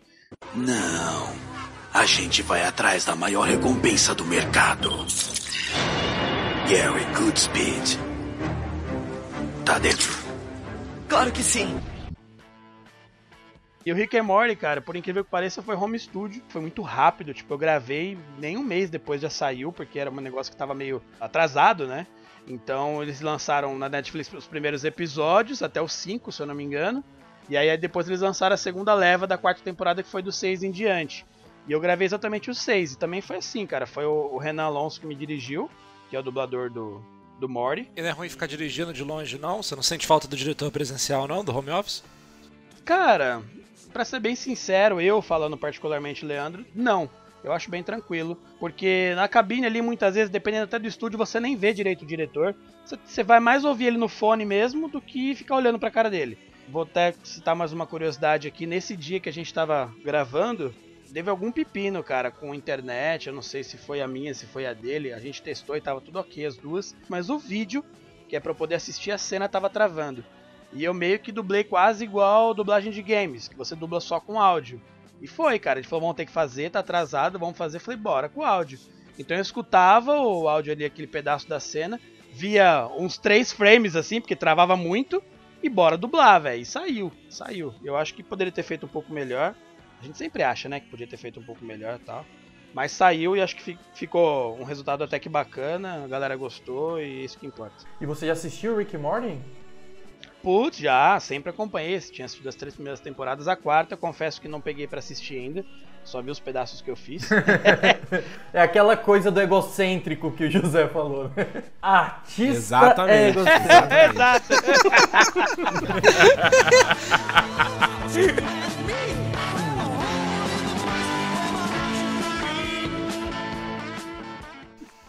[0.54, 1.36] Não.
[1.94, 4.90] A gente vai atrás da maior recompensa do mercado.
[6.70, 8.00] Gary Goodspeed.
[9.64, 10.14] Tá dentro?
[11.08, 11.80] Claro que sim.
[13.86, 16.42] E o Rick and Morty, cara, por incrível que pareça, foi home studio.
[16.50, 20.16] Foi muito rápido, tipo, eu gravei nem um mês depois já saiu, porque era um
[20.16, 22.08] negócio que tava meio atrasado, né?
[22.48, 26.64] Então eles lançaram na Netflix os primeiros episódios, até os 5, se eu não me
[26.64, 27.04] engano.
[27.48, 30.64] E aí depois eles lançaram a segunda leva da quarta temporada, que foi do 6
[30.64, 31.24] em diante.
[31.68, 32.94] E eu gravei exatamente os 6.
[32.94, 33.86] E também foi assim, cara.
[33.86, 35.70] Foi o, o Renan Alonso que me dirigiu,
[36.10, 37.04] que é o dublador do,
[37.40, 37.92] do Morty.
[37.96, 39.62] E não é ruim ficar dirigindo de longe, não?
[39.62, 41.44] Você não sente falta do diretor presencial, não?
[41.44, 42.04] Do home office?
[42.84, 43.42] Cara,
[43.96, 47.10] pra ser bem sincero, eu falando particularmente Leandro, não.
[47.42, 51.40] Eu acho bem tranquilo, porque na cabine ali muitas vezes, dependendo até do estúdio, você
[51.40, 52.54] nem vê direito o diretor.
[52.84, 56.38] Você vai mais ouvir ele no fone mesmo do que ficar olhando pra cara dele.
[56.68, 58.66] Vou até citar mais uma curiosidade aqui.
[58.66, 60.76] Nesse dia que a gente tava gravando,
[61.14, 63.28] teve algum pepino, cara, com internet.
[63.28, 65.14] Eu não sei se foi a minha, se foi a dele.
[65.14, 66.94] A gente testou e tava tudo ok as duas.
[67.08, 67.82] Mas o vídeo,
[68.28, 70.22] que é pra eu poder assistir a cena, tava travando.
[70.76, 74.40] E eu meio que dublei quase igual dublagem de games, que você dubla só com
[74.40, 74.82] áudio.
[75.22, 75.80] E foi, cara.
[75.80, 77.80] Ele falou, vamos ter que fazer, tá atrasado, vamos fazer.
[77.80, 78.78] Falei, bora com áudio.
[79.18, 82.00] Então eu escutava o áudio ali, aquele pedaço da cena,
[82.34, 85.24] via uns três frames assim, porque travava muito,
[85.64, 86.62] e bora dublar, velho.
[86.62, 87.74] E saiu, saiu.
[87.84, 89.56] Eu acho que poderia ter feito um pouco melhor.
[90.02, 92.26] A gente sempre acha, né, que podia ter feito um pouco melhor e tal.
[92.74, 97.02] Mas saiu e acho que fi- ficou um resultado até que bacana, a galera gostou
[97.02, 97.86] e isso que importa.
[98.02, 99.40] E você já assistiu Rick Morty?
[100.46, 102.00] Putz, já, sempre acompanhei.
[102.00, 105.66] Tinha assistido as três primeiras temporadas, a quarta, confesso que não peguei pra assistir ainda.
[106.04, 107.28] Só vi os pedaços que eu fiz.
[108.54, 111.30] É aquela coisa do egocêntrico que o José falou.
[111.36, 111.64] né?
[111.82, 113.38] Artista é Exatamente.
[113.40, 113.94] egocêntrico.
[114.14, 114.46] Exato.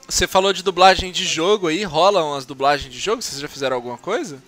[0.08, 3.20] Você falou de dublagem de jogo aí, rolam as dublagens de jogo?
[3.20, 4.40] Vocês já fizeram alguma coisa?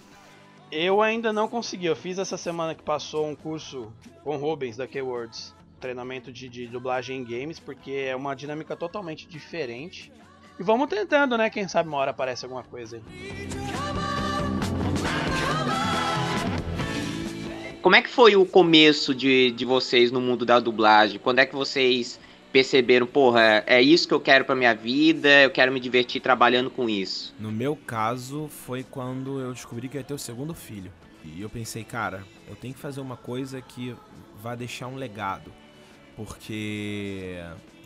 [0.71, 1.87] Eu ainda não consegui.
[1.87, 3.91] Eu fiz essa semana que passou um curso
[4.23, 5.55] com o Rubens da Keywords.
[5.81, 10.13] Treinamento de, de dublagem em games, porque é uma dinâmica totalmente diferente.
[10.59, 11.49] E vamos tentando, né?
[11.49, 13.03] Quem sabe uma hora aparece alguma coisa aí.
[17.81, 21.19] Como é que foi o começo de, de vocês no mundo da dublagem?
[21.19, 22.21] Quando é que vocês
[22.53, 26.71] perceberam, porra, é isso que eu quero pra minha vida, eu quero me divertir trabalhando
[26.71, 27.35] com isso?
[27.39, 30.91] No meu caso, foi quando eu descobri que ia ter o segundo filho.
[31.25, 33.95] E eu pensei, cara, eu tenho que fazer uma coisa que
[34.43, 35.53] vai deixar um legado.
[36.17, 37.37] Porque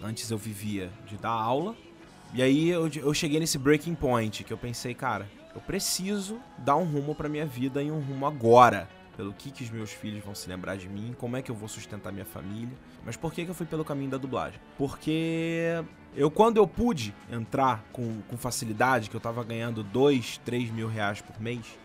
[0.02, 1.74] antes eu vivia de dar aula.
[2.34, 6.76] E aí eu, eu cheguei nesse breaking point que eu pensei, cara, eu preciso dar
[6.76, 8.88] um rumo pra minha vida e um rumo agora.
[9.16, 11.54] Pelo que, que os meus filhos vão se lembrar de mim, como é que eu
[11.54, 12.76] vou sustentar minha família.
[13.04, 14.58] Mas por que, que eu fui pelo caminho da dublagem?
[14.78, 15.82] Porque
[16.16, 20.88] eu, quando eu pude entrar com, com facilidade, que eu tava ganhando 2, 3 mil
[20.88, 21.78] reais por mês,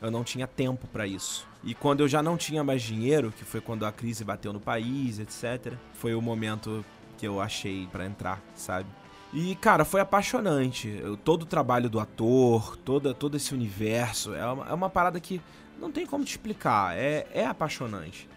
[0.00, 1.46] eu não tinha tempo para isso.
[1.62, 4.58] E quando eu já não tinha mais dinheiro, que foi quando a crise bateu no
[4.60, 6.84] país, etc., foi o momento
[7.16, 8.88] que eu achei para entrar, sabe?
[9.32, 10.88] E, cara, foi apaixonante.
[11.00, 15.18] Eu- todo o trabalho do ator, toda, todo esse universo, é uma, é uma parada
[15.20, 15.40] que
[15.82, 16.96] não tem como te explicar.
[16.96, 18.28] É, é apaixonante.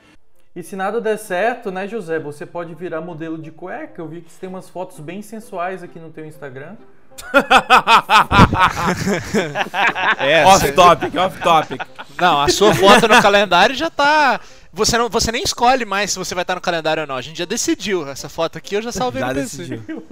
[0.55, 4.01] E se nada der certo, né, José, você pode virar modelo de cueca.
[4.01, 6.75] Eu vi que você tem umas fotos bem sensuais aqui no teu Instagram.
[10.17, 11.81] É, off topic, off topic.
[12.19, 14.39] Não, a sua foto no calendário já tá.
[14.75, 17.15] Você, não, você nem escolhe mais se você vai estar no calendário ou não.
[17.15, 18.05] A gente já decidiu.
[18.09, 19.57] Essa foto aqui eu já salvei Já no PC.
[19.57, 19.85] decidiu.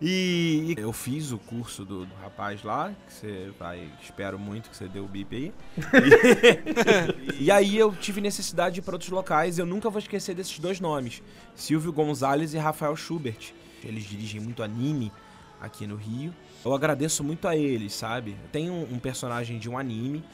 [0.00, 3.88] e, e eu fiz o curso do, do rapaz lá, que você vai.
[4.02, 5.52] Espero muito que você dê o bip aí.
[7.40, 9.58] E, e aí eu tive necessidade de ir para outros locais.
[9.58, 11.22] Eu nunca vou esquecer desses dois nomes:
[11.54, 13.54] Silvio Gonzalez e Rafael Schubert.
[13.84, 15.12] Eles dirigem muito anime
[15.60, 16.32] aqui no Rio.
[16.64, 18.36] Eu agradeço muito a eles, sabe?
[18.52, 20.24] Tem um, um personagem de um anime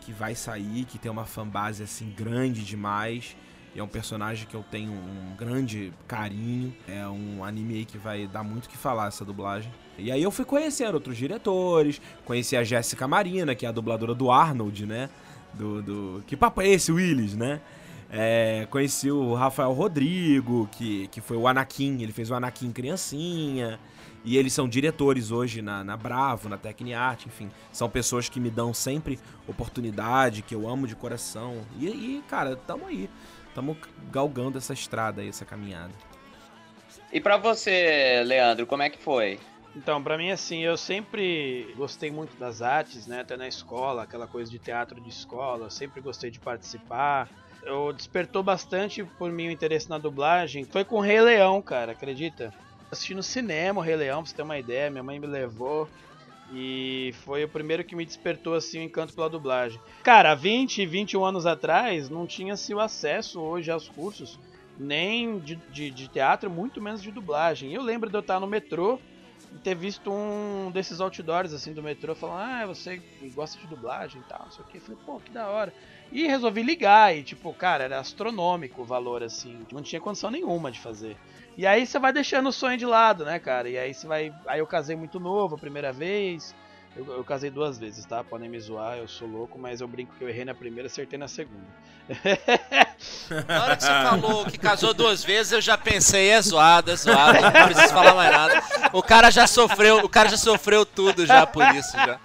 [0.00, 3.36] que vai sair, que tem uma fanbase assim grande demais.
[3.74, 6.74] E é um personagem que eu tenho um grande carinho.
[6.86, 9.72] É um anime aí que vai dar muito o que falar essa dublagem.
[9.96, 14.14] E aí eu fui conhecendo outros diretores, conheci a Jéssica Marina, que é a dubladora
[14.14, 15.08] do Arnold, né?
[15.54, 16.24] Do, do...
[16.26, 17.60] Que papo é esse, Willis, né?
[18.14, 23.80] É, conheci o Rafael Rodrigo, que, que foi o Anakin, ele fez o Anakin criancinha.
[24.24, 27.50] E eles são diretores hoje na, na Bravo, na Tecniarte, enfim.
[27.72, 31.62] São pessoas que me dão sempre oportunidade, que eu amo de coração.
[31.80, 33.08] E, e cara, tamo aí.
[33.54, 33.76] Tamo
[34.12, 35.92] galgando essa estrada aí, essa caminhada.
[37.12, 39.40] E pra você, Leandro, como é que foi?
[39.74, 43.20] Então, pra mim, assim, eu sempre gostei muito das artes, né?
[43.20, 47.28] Até na escola, aquela coisa de teatro de escola, eu sempre gostei de participar.
[47.62, 50.64] Eu despertou bastante por mim o interesse na dublagem.
[50.64, 52.52] Foi com Rei Leão, cara, acredita?
[52.90, 55.88] Assisti no cinema o Rei Leão, pra você ter uma ideia, minha mãe me levou.
[56.52, 59.80] E foi o primeiro que me despertou assim o encanto pela dublagem.
[60.02, 64.38] Cara, há 20, 21 anos atrás não tinha-se o acesso hoje aos cursos,
[64.78, 67.72] nem de, de, de teatro, muito menos de dublagem.
[67.72, 68.98] Eu lembro de eu estar no metrô
[69.62, 73.00] ter visto um desses outdoors assim do metrô falando, ah, você
[73.34, 74.80] gosta de dublagem e tal, não sei o que.
[74.80, 75.72] Falei, pô, que da hora.
[76.10, 79.66] E resolvi ligar e, tipo, cara, era astronômico o valor, assim.
[79.72, 81.16] Não tinha condição nenhuma de fazer.
[81.56, 83.68] E aí você vai deixando o sonho de lado, né, cara?
[83.68, 84.32] E aí você vai.
[84.46, 86.54] Aí eu casei muito novo a primeira vez.
[86.94, 88.22] Eu, eu casei duas vezes, tá?
[88.22, 90.90] Podem me zoar, eu sou louco, mas eu brinco que eu errei na primeira e
[90.90, 91.64] acertei na segunda.
[93.48, 96.96] Na hora que você falou que casou duas vezes, eu já pensei, é zoado, é
[96.96, 98.62] zoado, não preciso falar mais nada.
[98.92, 102.20] O cara já sofreu, o cara já sofreu tudo já por isso já.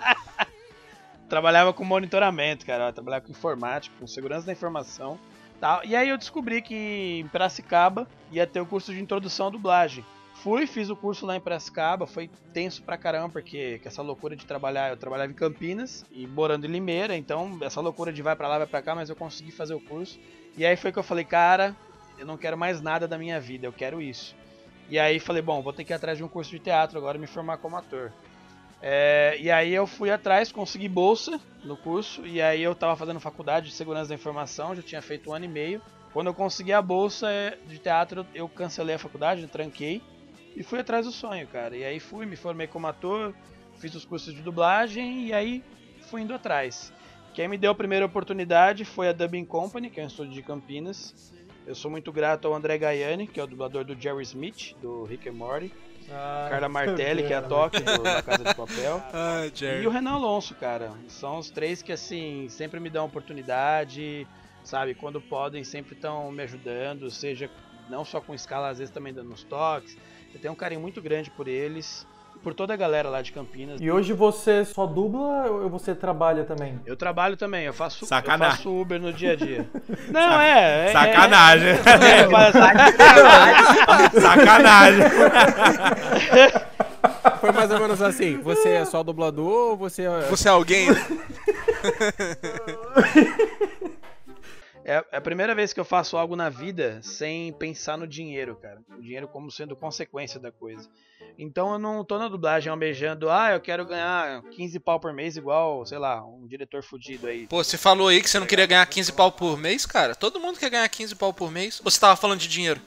[1.27, 2.91] trabalhava com monitoramento, cara.
[2.91, 5.19] Trabalhava com informática, com segurança da informação.
[5.59, 5.83] Tal.
[5.83, 10.05] E aí eu descobri que em Piracicaba ia ter o curso de introdução à dublagem.
[10.43, 14.45] Fui, fiz o curso lá em Piracicaba, foi tenso pra caramba, porque essa loucura de
[14.45, 18.47] trabalhar, eu trabalhava em Campinas e morando em Limeira, então essa loucura de vai pra
[18.47, 20.19] lá, vai pra cá, mas eu consegui fazer o curso.
[20.55, 21.75] E aí foi que eu falei, cara,
[22.19, 24.35] eu não quero mais nada da minha vida, eu quero isso.
[24.89, 27.17] E aí falei, bom, vou ter que ir atrás de um curso de teatro agora
[27.17, 28.13] me formar como ator.
[28.79, 33.19] É, e aí eu fui atrás, consegui bolsa no curso, e aí eu tava fazendo
[33.19, 35.81] faculdade de segurança da informação, já tinha feito um ano e meio.
[36.13, 39.99] Quando eu consegui a bolsa é, de teatro, eu cancelei a faculdade, eu tranquei
[40.57, 41.77] e fui atrás do sonho, cara.
[41.77, 43.33] E aí fui, me formei como ator,
[43.77, 45.63] fiz os cursos de dublagem e aí
[46.09, 46.91] fui indo atrás.
[47.33, 50.41] Quem me deu a primeira oportunidade foi a Dubbing Company, que é um estúdio de
[50.41, 51.31] Campinas.
[51.67, 55.03] Eu sou muito grato ao André Gaiani, que é o dublador do Jerry Smith, do
[55.03, 55.71] Rick and Morty.
[56.09, 59.03] Ah, Carla Martelli, que é a Toque do, da Casa de Papel.
[59.53, 59.83] Jerry.
[59.83, 60.91] E o Renan Alonso, cara.
[61.07, 64.25] São os três que, assim, sempre me dão oportunidade,
[64.63, 64.95] sabe?
[64.95, 67.47] Quando podem, sempre estão me ajudando, seja
[67.89, 69.95] não só com escala, às vezes também dando uns toques.
[70.33, 72.05] Eu tenho um carinho muito grande por eles,
[72.43, 73.81] por toda a galera lá de Campinas.
[73.81, 76.79] E hoje você só dubla ou você trabalha também?
[76.85, 78.57] Eu trabalho também, eu faço, eu Sacanagem.
[78.57, 79.67] faço Uber no dia a dia.
[80.11, 80.89] Não, é.
[80.89, 81.69] é Sacanagem.
[82.07, 82.53] É, é, mas-
[84.21, 85.03] Sacanagem.
[87.41, 88.37] Foi mais ou menos assim.
[88.41, 90.21] Você é só dublador ou você é.
[90.29, 90.87] Você é alguém?
[94.87, 98.55] É é a primeira vez que eu faço algo na vida sem pensar no dinheiro,
[98.55, 98.79] cara.
[98.97, 100.89] O dinheiro como sendo consequência da coisa.
[101.37, 105.35] Então eu não tô na dublagem almejando, ah, eu quero ganhar 15 pau por mês
[105.35, 107.47] igual, sei lá, um diretor fudido aí.
[107.47, 110.15] Pô, você falou aí que você não queria ganhar 15 pau por mês, cara?
[110.15, 111.79] Todo mundo quer ganhar 15 pau por mês?
[111.83, 112.81] Ou você tava falando de dinheiro?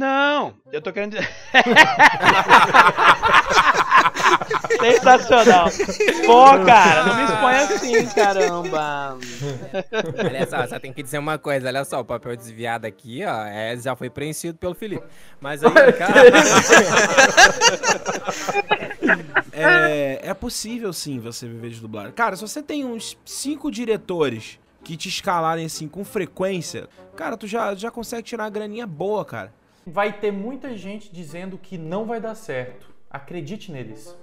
[0.00, 1.28] Não, eu tô querendo dizer.
[4.80, 5.68] Sensacional.
[6.24, 9.18] Pô, cara, não me expõe assim, caramba.
[10.18, 13.44] Olha só, só tem que dizer uma coisa, olha só, o papel desviado aqui, ó,
[13.44, 15.04] é, já foi preenchido pelo Felipe.
[15.38, 16.30] Mas aí, cara.
[19.52, 22.12] É, é possível sim você viver de dublagem.
[22.12, 27.46] Cara, se você tem uns cinco diretores que te escalarem assim com frequência, cara, tu
[27.46, 29.59] já, já consegue tirar uma graninha boa, cara.
[29.86, 32.90] Vai ter muita gente dizendo que não vai dar certo.
[33.10, 34.14] Acredite neles.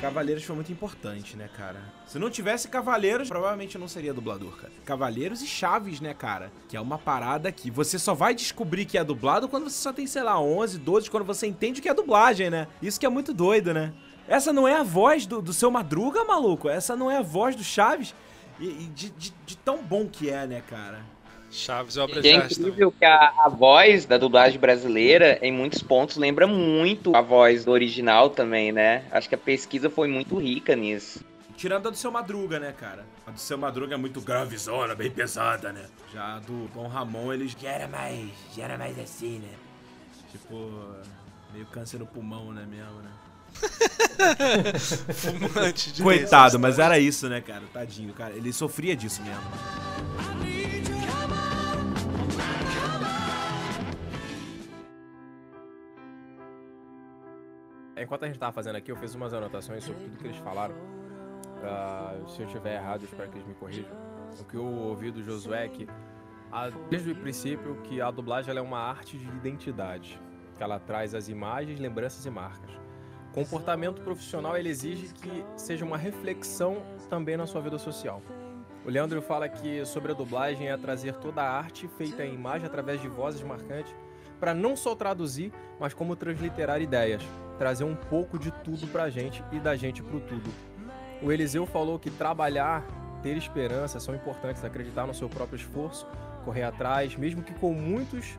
[0.00, 1.80] Cavaleiros foi muito importante, né, cara?
[2.06, 4.72] Se não tivesse Cavaleiros, provavelmente eu não seria dublador, cara.
[4.84, 6.52] Cavaleiros e Chaves, né, cara?
[6.68, 9.92] Que é uma parada que você só vai descobrir que é dublado quando você só
[9.92, 12.68] tem, sei lá, 11, 12, quando você entende o que é dublagem, né?
[12.80, 13.92] Isso que é muito doido, né?
[14.28, 16.68] Essa não é a voz do, do seu Madruga, maluco.
[16.68, 18.14] Essa não é a voz do Chaves.
[18.58, 21.00] E, e de, de- de tão bom que é, né, cara?
[21.50, 25.82] Chaves é obra de é incrível que a, a voz da dublagem brasileira, em muitos
[25.82, 29.04] pontos, lembra muito a voz do original também, né?
[29.10, 31.24] Acho que a pesquisa foi muito rica nisso.
[31.56, 33.06] Tirando a do seu Madruga, né, cara?
[33.26, 35.86] A do seu Madruga é muito gravezona, bem pesada, né?
[36.12, 39.54] Já a do Dom Ramon, eles já era mais, já era mais assim, né?
[40.30, 40.70] Tipo,
[41.54, 43.10] meio câncer no pulmão, né, mesmo, né?
[45.14, 47.62] Fumante de Coitado, mas era isso, né, cara?
[47.72, 48.34] Tadinho, cara.
[48.34, 49.42] Ele sofria disso mesmo.
[57.96, 60.74] Enquanto a gente tava fazendo aqui, eu fiz umas anotações sobre tudo que eles falaram.
[61.64, 63.90] Ah, se eu estiver errado, eu espero que eles me corrijam.
[64.38, 65.88] O que eu ouvi do Josué é que,
[66.52, 70.20] a- desde o princípio, que a dublagem ela é uma arte de identidade.
[70.56, 72.70] Que ela traz as imagens, lembranças e marcas.
[73.36, 76.78] Comportamento profissional ele exige que seja uma reflexão
[77.10, 78.22] também na sua vida social.
[78.82, 82.66] O Leandro fala que sobre a dublagem é trazer toda a arte feita em imagem
[82.66, 83.94] através de vozes marcantes
[84.40, 87.22] para não só traduzir, mas como transliterar ideias,
[87.58, 90.50] trazer um pouco de tudo pra gente e da gente pro tudo.
[91.20, 92.86] O Eliseu falou que trabalhar,
[93.22, 96.06] ter esperança são importantes, acreditar no seu próprio esforço,
[96.42, 98.38] correr atrás, mesmo que com muitos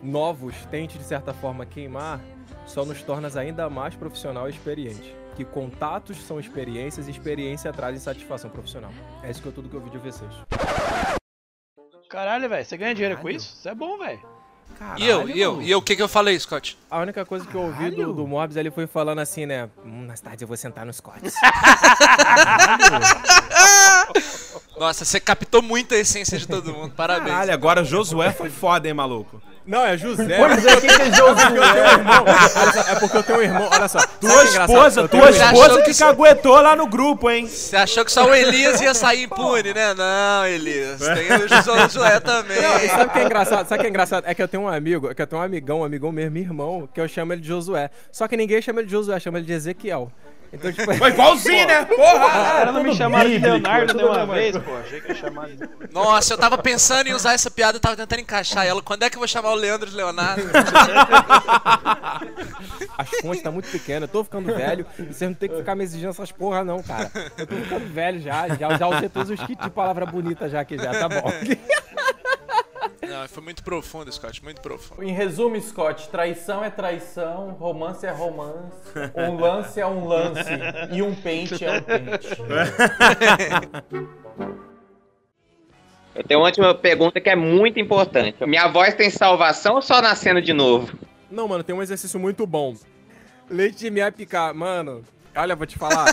[0.00, 2.20] novos tente de certa forma queimar,
[2.66, 5.14] só nos torna ainda mais profissional e experiente.
[5.34, 8.90] Que contatos são experiências e experiência trazem satisfação profissional.
[9.22, 10.30] É isso que é tudo que eu ouvi de vocês.
[12.08, 13.56] Caralho, velho, você ganha dinheiro com isso?
[13.58, 14.20] Isso é bom, velho.
[14.98, 16.78] E eu, e eu, e eu, o que que eu falei, Scott?
[16.90, 19.70] A única coisa que eu ouvi do, do Mobs, ele foi falando assim, né?
[19.84, 21.34] Hum, mais tarde eu vou sentar nos cortes.
[24.78, 26.92] Nossa, você captou muito a essência de todo mundo.
[26.94, 27.30] Parabéns.
[27.30, 29.40] Caralho, agora Josué foi foda, hein, maluco?
[29.66, 30.36] Não, é José.
[30.38, 32.90] Pois é, quem que é Josué?
[32.90, 33.98] É porque eu tenho um irmão, olha só.
[34.20, 37.48] Tua é esposa, tua esposa que caguetou lá no grupo, hein?
[37.48, 39.94] Você achou que só o Elias ia sair impune, né?
[39.94, 41.00] Não, Elias.
[41.00, 42.60] Tem o Josué também.
[42.60, 43.68] Não, sabe o que é engraçado?
[43.68, 44.24] Sabe o que é engraçado?
[44.26, 46.38] É que eu tenho um amigo, é que eu tenho um amigão, um amigão mesmo,
[46.38, 47.90] irmão, que eu chamo ele de Josué.
[48.12, 50.12] Só que ninguém chama ele de Josué, chama ele de Ezequiel.
[50.52, 50.86] Então, tipo...
[50.98, 51.84] Mas igualzinho, né?
[51.84, 52.30] Porra!
[52.30, 54.76] Cara, não me chamaram de Leonardo de uma vez, pô.
[54.76, 55.58] Achei que ia chamar de...
[55.92, 58.82] Nossa, eu tava pensando em usar essa piada, eu tava tentando encaixar ela.
[58.82, 60.42] Quando é que eu vou chamar o Leandro de Leonardo?
[62.98, 65.74] As fontes tá muito pequena, eu tô ficando velho e vocês não tem que ficar
[65.74, 67.10] me exigindo essas porra, não, cara.
[67.36, 70.60] Eu tô ficando velho já, já, já usei todos os kits de palavra bonita já
[70.60, 71.30] aqui já, tá bom.
[73.08, 75.02] Não, foi muito profundo, Scott, muito profundo.
[75.02, 78.76] Em resumo, Scott, traição é traição, romance é romance,
[79.14, 80.50] um lance é um lance
[80.92, 82.28] e um pente é um pente.
[86.14, 88.44] Eu tenho uma última pergunta que é muito importante.
[88.46, 90.98] Minha voz tem salvação ou só nascendo de novo?
[91.30, 92.74] Não, mano, tem um exercício muito bom.
[93.50, 95.04] Leite de meia picar, mano.
[95.36, 96.06] Olha, vou te falar.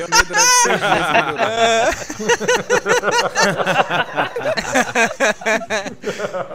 [0.00, 2.36] Eu durante seis meses.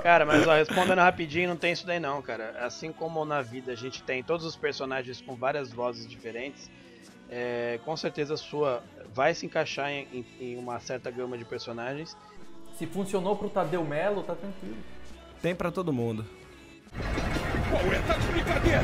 [0.04, 2.56] Cara, mas ó, respondendo rapidinho, não tem isso daí não, cara.
[2.62, 6.70] Assim como na vida a gente tem todos os personagens com várias vozes diferentes,
[7.30, 8.84] é, com certeza a sua
[9.14, 12.16] vai se encaixar em, em- em uma certa gama de personagens.
[12.78, 14.78] Se funcionou pro Tadeu Melo, tá tranquilo.
[15.42, 16.26] Tem pra todo mundo.
[17.70, 18.00] Qual é?
[18.08, 18.84] Tá de brincadeira!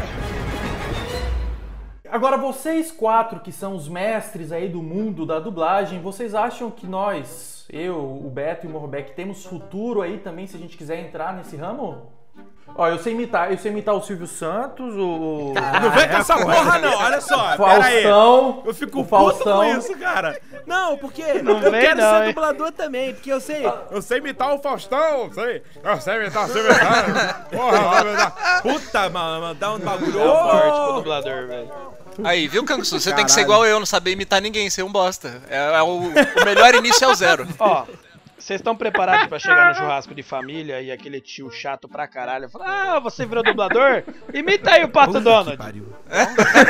[2.11, 6.87] Agora, vocês quatro que são os mestres aí do mundo da dublagem, vocês acham que
[6.87, 10.99] nós, eu, o Beto e o Morbeck, temos futuro aí também se a gente quiser
[10.99, 12.17] entrar nesse ramo?
[12.75, 15.53] Ó, eu sei imitar, eu sei imitar o Silvio Santos, o.
[15.81, 16.95] Não vem com essa porra, não.
[16.97, 17.55] Olha só.
[17.55, 18.61] Faustão.
[18.65, 19.57] Eu fico o puto Faustão.
[19.59, 20.39] com isso, cara.
[20.65, 22.33] Não, porque Não eu vem quero não, ser hein?
[22.33, 23.13] dublador também.
[23.13, 23.63] Porque eu sei.
[23.89, 25.31] Eu sei imitar o Faustão.
[25.31, 25.63] Sei.
[25.81, 27.57] Eu sei imitar o Silvio Santos.
[27.57, 28.61] Porra, imitar.
[28.61, 30.19] Puta, mano, mano, dá um bagulho.
[30.19, 31.71] É forte pro dublador, velho.
[32.23, 32.99] Aí, viu, Kangsu?
[32.99, 33.53] Você tem que ser Caralho.
[33.53, 35.41] igual eu, não saber imitar ninguém, ser um bosta.
[35.49, 37.47] É, é o, o melhor início é o zero.
[37.59, 37.85] Ó,
[38.37, 42.49] vocês estão preparados pra chegar no churrasco de família e aquele tio chato pra caralho
[42.49, 42.65] fala:
[42.95, 44.03] Ah, você virou dublador?
[44.33, 45.51] Imita aí o Pato Puta Donald.
[45.51, 45.93] que pariu.
[46.09, 46.25] Tá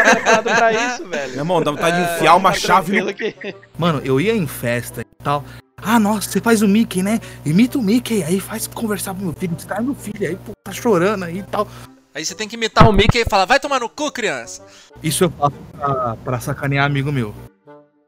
[0.06, 1.32] preparado pra isso, velho.
[1.32, 3.14] Meu irmão, dá vontade de enfiar uma Tá chave no...
[3.14, 5.44] que- Mano, eu ia em festa e tal.
[5.80, 7.20] Ah, nossa, você faz o Mickey, né?
[7.46, 9.56] Imita o Mickey, aí faz conversar com meu filho.
[9.68, 11.68] Tá meu filho aí, pô, tá chorando aí e tal.
[12.18, 14.66] Aí você tem que imitar o Mickey e falar, vai tomar no cu, criança.
[15.04, 17.32] Isso eu faço pra, pra sacanear amigo meu.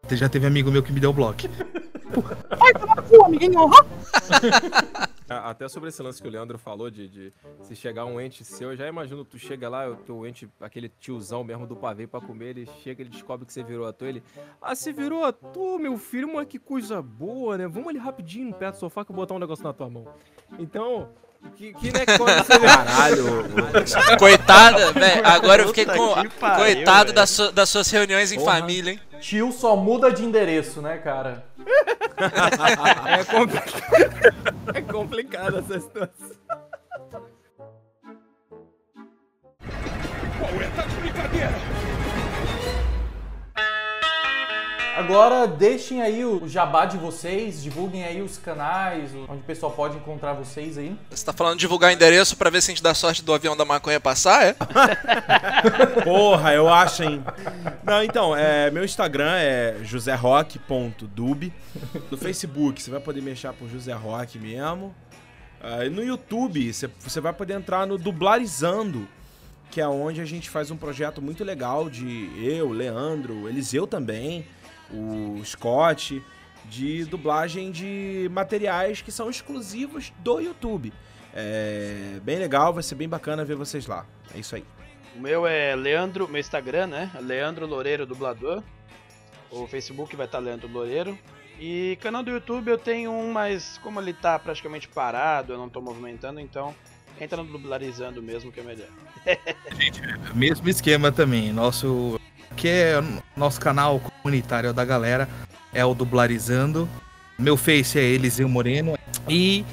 [0.01, 1.41] Você já teve amigo meu que me deu bloco.
[2.57, 3.69] Vai tomar no cu, amiguinho.
[5.29, 8.71] Até sobre esse lance que o Leandro falou de, de se chegar um ente seu,
[8.71, 12.19] eu já imagino, tu chega lá, o teu ente, aquele tiozão mesmo do pavê pra
[12.19, 14.23] comer, ele chega, ele descobre que você virou ator, ele.
[14.59, 17.67] Ah, você virou ator, meu filho, mas que coisa boa, né?
[17.67, 19.87] Vamos ali rapidinho no pé do sofá que eu vou botar um negócio na tua
[19.87, 20.07] mão.
[20.57, 21.09] Então,
[21.55, 22.59] que, que né, quando você.
[22.59, 23.45] Caralho.
[24.17, 25.27] Coitada, velho.
[25.27, 26.13] Agora eu fiquei com.
[26.39, 28.59] pariu, Coitado das, su- das suas reuniões em Porra.
[28.59, 28.99] família, hein?
[29.19, 31.45] Tio só muda de endereço, né, cara?
[32.19, 33.61] É, compli-
[34.73, 36.29] é complicado essa situação.
[40.37, 41.78] Qual é essa brincadeira?
[44.99, 49.95] Agora deixem aí o jabá de vocês, divulguem aí os canais, onde o pessoal pode
[49.95, 50.93] encontrar vocês aí.
[51.09, 53.55] Você tá falando de divulgar endereço pra ver se a gente dá sorte do avião
[53.55, 54.55] da maconha passar, é?
[56.03, 57.23] Porra, eu acho, hein?
[57.81, 61.53] Não, então, é, meu Instagram é joserock.dub.
[62.11, 64.93] No Facebook você vai poder mexer por José Rock mesmo.
[65.85, 69.07] E no YouTube você, você vai poder entrar no Dublarizando,
[69.71, 74.45] que é onde a gente faz um projeto muito legal de eu, Leandro, Eliseu também,
[74.91, 76.23] o Scott,
[76.65, 80.93] de dublagem de materiais que são exclusivos do YouTube.
[81.33, 84.05] É bem legal, vai ser bem bacana ver vocês lá.
[84.33, 84.63] É isso aí.
[85.15, 87.11] O meu é Leandro, meu Instagram, né?
[87.21, 88.63] Leandro Loureiro Dublador.
[89.51, 91.17] O Facebook vai estar Leandro Loureiro.
[91.59, 95.67] E canal do YouTube eu tenho um, mas como ele tá praticamente parado, eu não
[95.67, 96.73] tô movimentando, então
[97.19, 98.87] entra no Dublarizando mesmo que é melhor.
[100.33, 101.51] Mesmo esquema também.
[101.51, 102.19] Nosso.
[102.59, 105.29] Que é o nosso canal comunitário da galera.
[105.73, 106.89] É o Dublarizando.
[107.37, 108.97] Meu Face é Eliseu Moreno.
[109.29, 109.63] E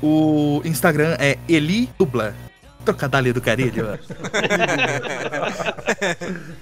[0.00, 2.34] o Instagram é Eli Dubla.
[2.84, 3.98] Trocadilho do carilho.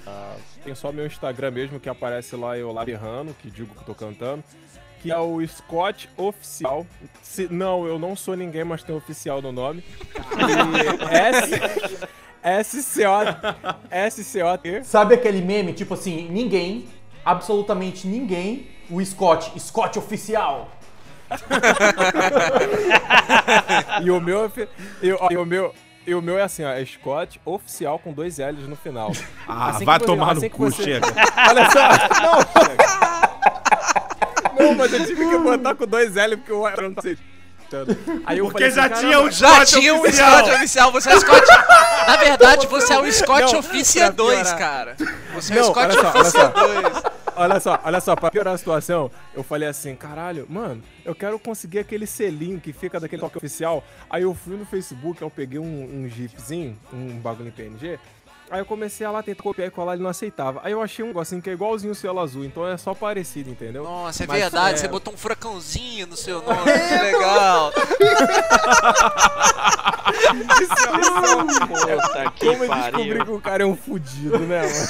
[0.05, 3.85] Ah, tem só meu Instagram mesmo que aparece lá eu lá berrando, que digo que
[3.85, 4.43] tô cantando.
[5.01, 6.85] Que é o Scott Oficial.
[7.21, 9.83] Se- não, eu não sou ninguém, mas tem oficial no nome.
[10.35, 12.07] E S.
[12.63, 13.01] SCO.
[14.11, 14.83] SCOT.
[14.83, 16.85] Sabe aquele meme, tipo assim, ninguém,
[17.25, 20.69] absolutamente ninguém, o Scott, Scott oficial.
[24.03, 24.45] E o meu.
[24.45, 24.49] é
[25.01, 25.73] E, o- e o meu.
[26.05, 29.11] E o meu é assim, ó, é Scott oficial com dois L's no final.
[29.45, 31.05] Ah, Assim vai você- tomar assim no cu, você- chega.
[31.49, 31.89] Olha só,
[32.21, 32.37] não.
[34.67, 37.03] Não, mas eu tive que botar com dois L porque eu não tá
[38.25, 40.31] Aí eu Porque falei já assim, tinha um "Caramba, Já tinha um oficial.
[40.37, 41.47] Scott oficial, você é o Scott.
[42.07, 44.57] Na verdade, você é o Scott Não, Oficia pra 2, piorar.
[44.57, 44.95] cara.
[45.33, 46.49] Você é o Não, Scott olha só, olha Oficia só.
[46.49, 47.03] 2.
[47.39, 51.37] Olha só, olha só, pra piorar a situação, eu falei assim, caralho, mano, eu quero
[51.37, 53.83] conseguir aquele selinho que fica daquele toque oficial.
[54.09, 55.63] Aí eu fui no Facebook, eu peguei um,
[56.03, 57.99] um gifzinho, um bagulho em PNG.
[58.49, 60.61] Aí eu comecei a lá tentar copiar e colar, ele não aceitava.
[60.63, 63.49] Aí eu achei um negocinho que é igualzinho o selo azul, então é só parecido,
[63.49, 63.83] entendeu?
[63.83, 67.73] Nossa, é Mas, verdade, é, você botou um furacãozinho no seu nome, que legal.
[71.67, 72.97] Puta que Como eu pariu.
[72.97, 74.87] descobri que o cara é um fudido, né, mano?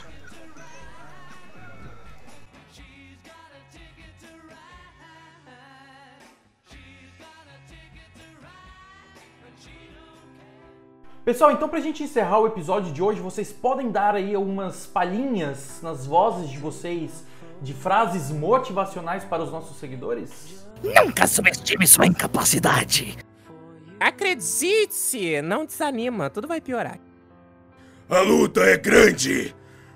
[11.30, 15.78] Pessoal, então pra gente encerrar o episódio de hoje, vocês podem dar aí umas palhinhas
[15.80, 17.24] nas vozes de vocês
[17.62, 20.66] de frases motivacionais para os nossos seguidores?
[20.82, 23.16] Nunca subestime sua incapacidade.
[24.00, 26.98] Acredite-se, não desanima, tudo vai piorar.
[28.08, 29.54] A luta é grande,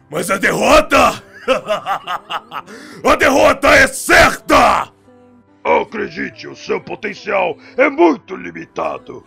[0.08, 1.20] mas a derrota.
[3.04, 4.88] a derrota é certa!
[5.64, 9.24] Acredite, o seu potencial é muito limitado.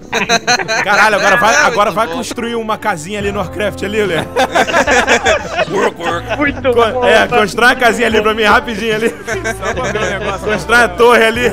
[0.84, 4.16] Caralho, agora vai, agora vai construir uma casinha ali no Warcraft ali, Lê.
[5.70, 6.36] Work, work.
[6.36, 7.04] Muito Co- bom.
[7.04, 9.10] É, constrói uma casinha ali pra mim rapidinho ali.
[9.10, 10.46] Só pra ver o negócio.
[10.48, 11.50] Constrói a torre ali.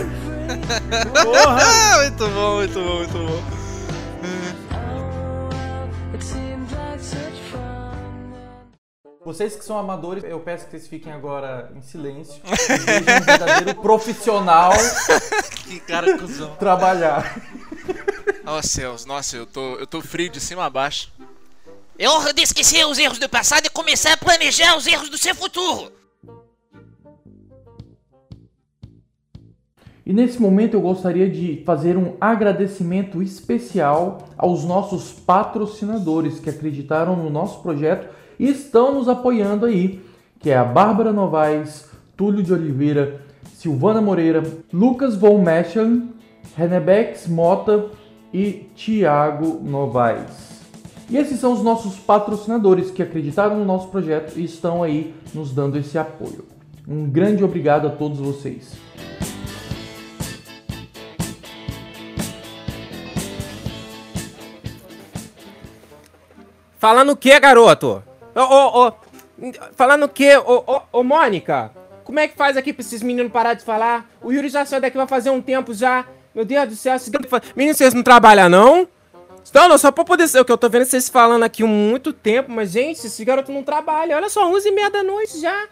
[1.23, 1.97] Porra!
[2.07, 3.43] Muito bom, muito bom, muito bom.
[9.23, 13.21] Vocês que são amadores, eu peço que vocês fiquem agora em silêncio e vejam um
[13.25, 14.71] verdadeiro profissional
[15.65, 16.55] Que cara cuzão.
[16.55, 17.35] trabalhar.
[18.49, 21.11] Oh céus, nossa, eu tô, eu tô frio de cima a baixo.
[21.99, 25.17] É hora de esquecer os erros do passado e começar a planejar os erros do
[25.17, 25.91] seu futuro.
[30.05, 37.17] E nesse momento eu gostaria de fazer um agradecimento especial aos nossos patrocinadores que acreditaram
[37.17, 38.07] no nosso projeto
[38.39, 40.01] e estão nos apoiando aí,
[40.39, 43.19] que é a Bárbara Novaes, Túlio de Oliveira,
[43.55, 44.41] Silvana Moreira,
[44.71, 46.03] Lucas Von Meschel,
[46.55, 47.91] Renebex Mota
[48.33, 50.57] e Tiago Novaes.
[51.09, 55.53] E esses são os nossos patrocinadores que acreditaram no nosso projeto e estão aí nos
[55.53, 56.45] dando esse apoio.
[56.87, 58.73] Um grande obrigado a todos vocês.
[66.77, 68.03] Falando o que, garoto?
[68.35, 68.93] Ô, ô, ô.
[69.73, 71.71] Falando o que, ô, ô, ô, Mônica?
[72.03, 74.09] Como é que faz aqui pra esses meninos parar de falar?
[74.21, 76.05] O Yuri já saiu daqui vai fazer um tempo já.
[76.37, 77.09] Meu Deus do céu, esse...
[77.55, 78.87] menino, vocês não trabalham não?
[79.51, 81.65] Não, não, só pra poder ser o que eu tô vendo vocês falando aqui há
[81.65, 84.15] muito tempo, mas gente, esse garoto não trabalha.
[84.15, 85.67] Olha só, 11 e meia da noite já.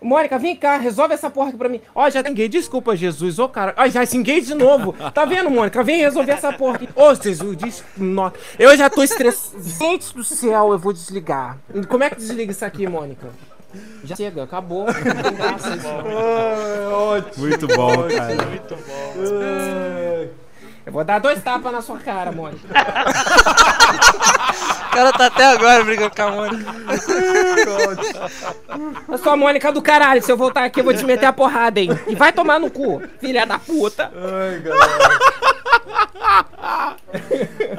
[0.00, 1.82] Mônica, vem cá, resolve essa porra aqui pra mim.
[1.94, 3.38] Ó, já enguei, desculpa, Jesus.
[3.38, 3.74] Ô, cara.
[3.76, 4.94] Ó, já enguei de novo.
[5.12, 5.82] Tá vendo, Mônica?
[5.82, 6.88] Vem resolver essa porra aqui.
[6.96, 8.32] Ô, Jesus, desculpa.
[8.58, 9.62] Eu já tô estressado.
[9.62, 11.58] Gente do céu, eu vou desligar.
[11.90, 13.28] Como é que desliga isso aqui, Mônica?
[14.04, 14.86] Já chega, acabou.
[14.86, 15.88] Não graça isso.
[16.92, 17.46] ótimo.
[17.46, 18.34] Muito bom, cara.
[18.46, 19.14] Muito bom.
[20.86, 22.66] Eu vou dar dois tapas na sua cara, Mônica.
[24.90, 26.74] O cara tá até agora brigando com a Mônica.
[29.08, 30.20] Eu sou a Mônica do caralho.
[30.20, 31.90] Se eu voltar aqui, eu vou te meter a porrada, hein?
[32.08, 34.10] E vai tomar no cu, filha da puta.
[34.12, 35.20] Ai, galera.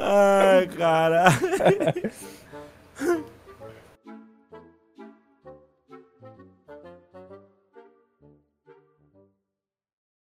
[0.00, 1.24] Ai, cara.